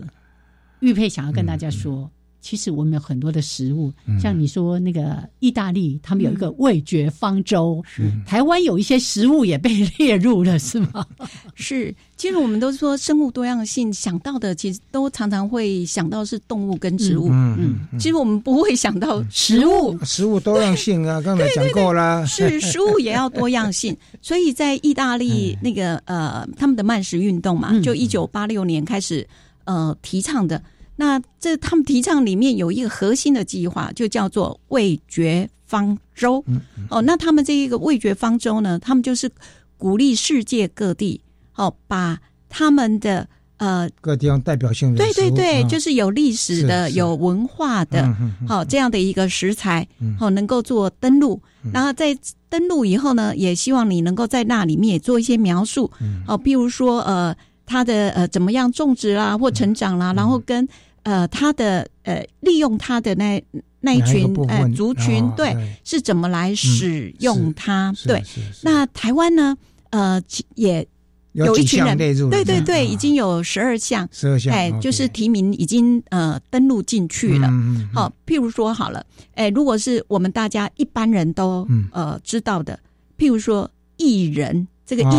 [0.80, 2.10] 玉佩想要跟大家说。
[2.42, 7.82] 其实我们有很多的食物，像你说那个意大利，他们有一个味觉方舟。
[8.26, 11.06] 台湾有一些食物也被列入了，是吗？
[11.54, 11.94] 是。
[12.16, 17.28] 其实我们都说生物多样性，想到的其实都常常会想到是动物跟植物。
[17.30, 17.56] 嗯
[17.92, 17.98] 嗯。
[17.98, 19.96] 其实我们不会想到食物。
[20.04, 22.24] 食物多样性啊，刚才讲过啦。
[22.26, 29.26] 是食物也要多样性， 所以在意大利那个呃他们的慢食运动嘛，就一九八六年开始
[29.64, 30.60] 呃提倡的。
[30.96, 36.44] 那这他们提倡里面有一个核心的计划，就叫做味觉方舟。
[36.90, 39.30] 哦，那他们这一个味觉方舟呢，他们就是
[39.76, 41.20] 鼓励世界各地，
[41.56, 43.26] 哦，把他们的
[43.56, 48.14] 呃各地方代表性的对对对，就是有历史的、有文化的，
[48.46, 49.88] 好这样的一个食材，
[50.18, 51.42] 好能够做登录。
[51.72, 52.16] 然后在
[52.48, 55.90] 登录以后呢，也希望你能够在那里面也做一些描述，
[56.26, 57.34] 哦，比如说呃，
[57.66, 60.68] 它的呃怎么样种植啦或成长啦，然后跟
[61.04, 63.42] 呃，他的呃，利用他的那
[63.80, 65.52] 那一群呃族群，对，
[65.82, 67.92] 是怎么来使用它？
[68.06, 68.22] 对，
[68.62, 69.56] 那台湾呢？
[69.90, 70.22] 呃，
[70.54, 70.86] 也
[71.32, 77.50] 有一群人，对对对，已经有十二项，十二项，哎，就是提名已经呃登录进去了。
[77.92, 79.04] 好，譬如说好了，
[79.34, 82.78] 哎，如果是我们大家一般人都呃知道的，
[83.18, 85.14] 譬如说艺人这个意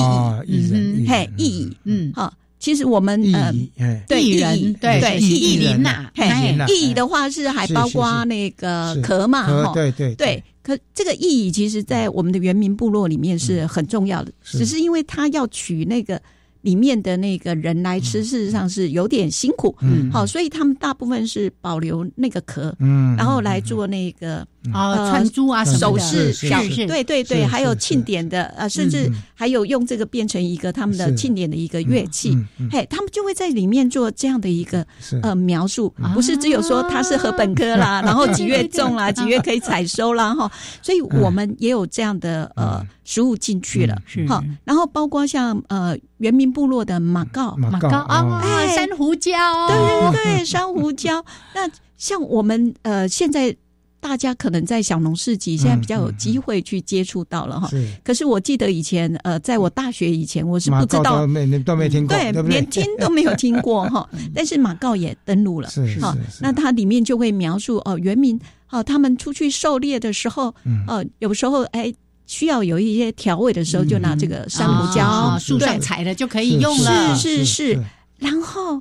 [0.48, 2.34] 义，嗯，嘿，意义，嗯，好。
[2.60, 3.52] 其实我们呃，
[4.08, 10.42] 对薏仁，对对薏仁呐，薏的话是还包括那个壳嘛，哈，对对对。
[10.62, 16.22] 可这个意义其实，在我们的原民部落里面是很重要的，只是因为他要取那个
[16.62, 19.76] 里面的那个人来吃，事实上是有点辛苦。
[19.82, 32.38] 嗯，好，所以他们大部分是保留那个壳，嗯，然后来做那个啊串珠啊首饰小对对对，还有庆典的呃，甚至还有用这个变成一个他们的庆典的一个乐器。
[32.72, 34.86] 嘿，他们就会在里面做这样的一个
[35.22, 40.50] 呃描述，不是只有说它是禾本科啦，然后几月种啦，几月可以采收啦哈。
[40.82, 43.98] 所以我们也有这样的呃食物进去了，
[44.28, 45.98] 好，然后包括像呃。
[46.20, 48.42] 原民部落的马告，马告啊，
[48.74, 51.22] 珊瑚礁，对对对，珊瑚礁。
[51.54, 53.54] 那像我们呃，现在
[54.04, 57.70] 大家可能在小农市集，现在比较有机会去接触到了哈。
[58.04, 64.08] 可是我记得以前呃，在我大学以前，我是不知道，没都没听过，对，连听都没有听过哈。
[64.36, 66.16] 但是马告也登录了，是哈。
[66.42, 68.38] 那它里面就会描述哦，原民
[68.70, 70.54] 哦，他们出去狩猎的时候，
[70.88, 71.94] 哦，有时候哎。
[72.26, 77.14] 需要有一些调味的时候，就拿这个珊瑚礁，树上采的就可以用了。
[77.18, 77.84] 是是是，
[78.18, 78.78] 然后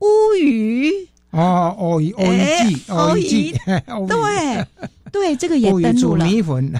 [0.00, 2.38] 乌鱼哦，欧鱼欧鱼
[2.70, 3.54] 季，欧鱼季，
[4.08, 4.66] 对
[5.10, 6.24] 对，这个也登陆了。
[6.24, 6.72] 米粉，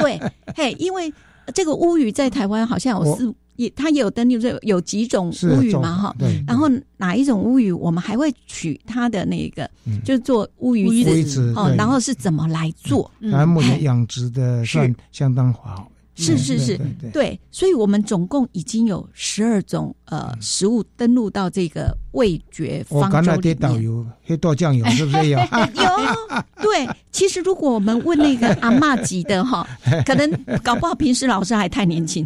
[0.00, 0.20] 对，
[0.56, 1.12] 嘿，因为
[1.54, 3.32] 这个乌鱼在台湾好像有四。
[3.56, 6.16] 也，它也有登录，这有几种乌鱼嘛，哈。
[6.46, 9.66] 然后哪一种乌鱼，我们还会取它的那个，
[10.04, 11.74] 就做乌鱼子，哦。
[11.74, 13.10] 然后是怎么来做？
[13.18, 15.90] 然目前养殖的算相当好。
[16.16, 16.80] 是是是，
[17.12, 23.58] 对，所以我们总共已经有十二种呃食物登录到这个味觉方舟里面。
[23.58, 25.38] 导游黑豆酱油是不是有？
[25.76, 25.84] 有，
[26.62, 26.88] 对。
[27.12, 29.66] 其实如果我们问那个阿妈级的哈，
[30.04, 30.30] 可能
[30.62, 32.22] 搞不好平时老师还太年轻。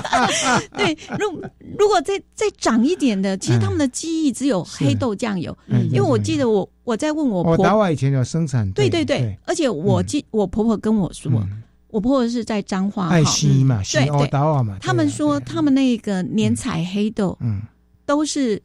[0.76, 1.30] 对，如
[1.78, 5.56] 如果再再长一点的，其实他们的记忆只有黑豆酱油。
[5.68, 8.70] 嗯，因为我记得我我在问我婆婆以前有生产。
[8.72, 11.30] 对对对，而且我记我婆婆跟我说。
[11.90, 14.76] 我婆婆是在彰化，爱西嘛，西欧岛嘛。
[14.80, 17.60] 他们说他们那个年采黑豆，嗯，
[18.06, 18.60] 都是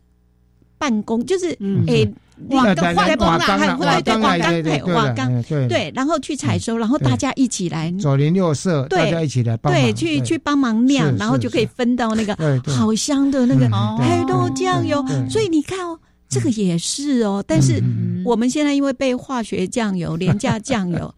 [0.78, 1.47] 办公，就是
[1.88, 2.07] 诶，
[2.49, 12.36] 瓦缸瓦缸啊，对对瓦缸，瓦缸，对，然后去采收，然后大家一起来，左邻右舍，大家一起来，对，去去帮忙酿，然后就可以分到那个
[12.67, 13.67] 好香的那个
[13.97, 15.03] 黑豆酱油。
[15.30, 15.97] 所以你看哦，
[16.28, 17.82] 这个也是哦，但是
[18.23, 21.13] 我们现在因为被化学酱油、廉价酱油。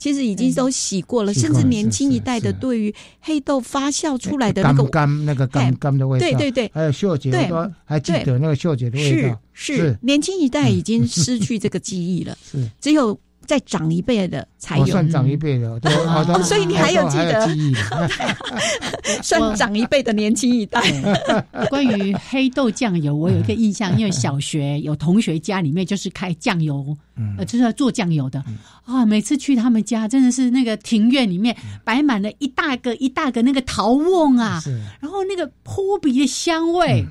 [0.00, 7.48] 其实已经都洗过了，甚至年轻一代的对于黑豆发酵出来的那个干那个干干的味道，对对对，还有嗅觉，对，
[7.84, 9.38] 还记得那个嗅觉的味道。
[9.52, 12.68] 是是，年轻一代已经失去这个记忆了， 是。
[12.80, 13.16] 只有。
[13.46, 15.80] 再长一辈的才有，算长一辈的，
[16.44, 17.48] 所以你还有记得，
[19.24, 20.80] 算长一辈的年轻一代。
[21.68, 26.96] 关于黑豆酱油，我有一个印象，因为小学有同学家里面就是开酱油，
[27.36, 28.44] 呃，就是要做酱油的。
[28.84, 29.04] 啊。
[29.04, 34.62] 每次去他们家，真的是那个庭院里面摆满了一大个一大个那个陶瓮啊，
[35.00, 37.04] 然后那个扑鼻的香味，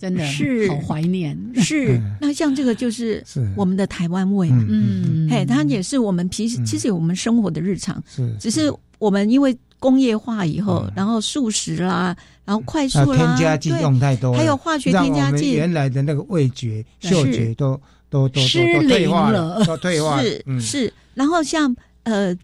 [0.00, 0.66] 真的是。
[0.70, 1.38] 好怀念。
[1.56, 2.00] 是。
[2.18, 3.22] 那像这个就是
[3.54, 5.66] 我们的台湾味，嗯，嘿，它。
[5.66, 17.80] 也是我们平时其实我们生活的日常，是只是我们因为工业化以后，然后素食啦，然后快速啦，添加剂用太多，还有化学添加剂，原来的那个味觉、嗅觉都
[18.10, 20.92] 都都失灵了，都退化是是。
[21.14, 22.36] 然后像呃。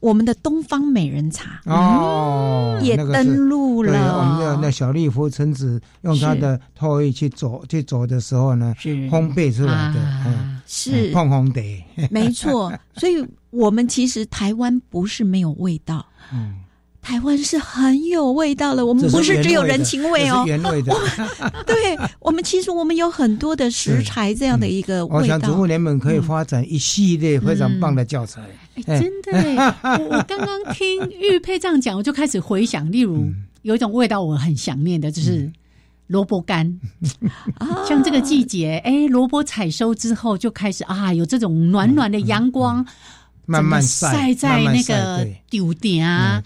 [0.00, 4.16] 我们的东方美人茶哦，也登陆了。
[4.16, 11.60] 我们的那小丽福橙子用它的唾液去走去走的时候呢，是烘焙出来的，嗯，是碰红的，
[12.12, 12.72] 没错。
[12.94, 16.60] 所以，我们其实台湾不是没有味道，嗯。
[17.08, 20.94] 台湾是很有味道的，我们不是只有人情味哦，原味的。
[21.64, 25.16] 对我们其实我们有很多的食材这样的一个味道。
[25.16, 28.42] 我想，植物联盟可以发展一系列非常棒的教材。
[28.74, 29.32] 哎，真的，
[29.82, 33.24] 我我刚刚听玉佩这样讲，我就开始回想，例如
[33.62, 35.50] 有一种味道我很想念的，就是
[36.08, 36.78] 萝卜干。
[37.88, 42.86] 像这个季节，哎，萝卜采收之后就开始啊，有这种暖暖的阳光，
[43.46, 46.42] 慢慢晒在那个丢点啊。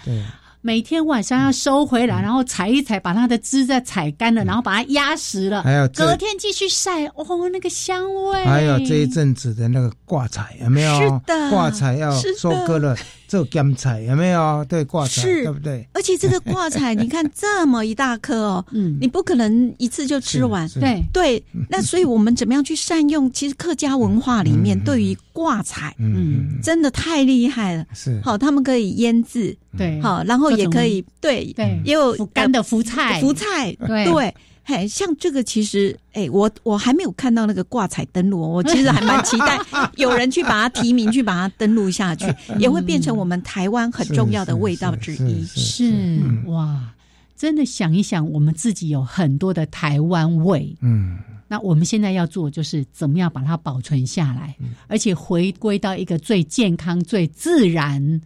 [0.64, 7.04] 每天晚上要收回来，然后踩一踩，把它的枝再踩干了，然后把它压实了，还有隔天继续晒。
[7.06, 8.44] 哦，那个香味。
[8.44, 11.00] 还有这一阵子的那个挂彩，有没有？
[11.00, 12.96] 是的，挂彩要收割了。
[13.32, 14.62] 做干菜有没有？
[14.68, 15.88] 对挂菜，对不对？
[15.94, 20.68] 而且这个挂菜， 你看这么一大颗哦，嗯，你不可能一次就吃完。
[20.78, 23.32] 对对，那所以我们怎么样去善用？
[23.32, 27.86] 其实客家文化里面对于挂菜，嗯，真的太厉害了。
[27.94, 34.34] 是好，他们可以腌制，对，好，然后也可以对对，也有干的福菜，福菜，对。
[34.64, 39.58] 嘿，像这个其实，哎，我我还没有看到那个挂彩登录，我其实还蛮期待
[39.96, 42.26] 有人去把它提名，去把它登录下去，
[42.58, 45.44] 也会变成我们台湾很重要的味道之一。
[45.46, 46.94] 是哇。
[47.34, 54.54] 真的想一想，我们自己有很多的台湾味，嗯，那我们现在要做就是怎么样把它保存下来，
[54.86, 58.20] 而且回归到一个最健康、最自然，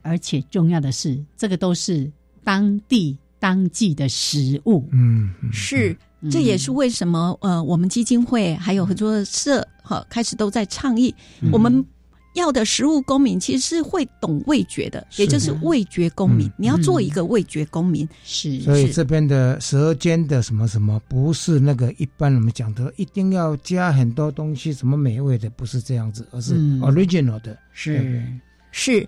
[0.00, 2.10] 而且重要的是，这个都是
[2.42, 5.96] 当地当季的食物，嗯，是，
[6.30, 11.12] 这也是为什么呃，我们基金会还有很多社哈开始都在倡议
[11.50, 11.84] 我们。
[12.34, 16.48] 要的食物公民其实是会懂味觉的，也就是味觉公民。
[16.56, 18.60] 你要做一个味觉公民，是。
[18.60, 28.24] 所以这边的舌尖的什么什么，不是那个一般我们讲的一定要加很多东西，什么美味的，不是这样子，而是 original 的，是
[28.70, 29.06] 是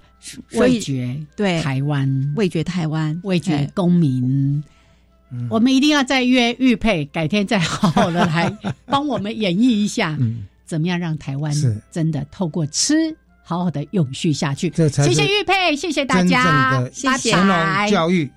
[0.53, 4.63] 味觉对台湾味觉台湾味觉公民。
[5.49, 8.55] 我们一定要再约玉佩，改天再好好的来
[8.85, 10.19] 帮我们演绎一下。
[10.67, 11.53] 怎么样让台湾
[11.91, 12.95] 真的透过吃
[13.43, 14.71] 好好的永续下去？
[14.75, 17.33] 谢谢玉佩，谢谢大家，谢谢
[17.91, 18.31] 教育。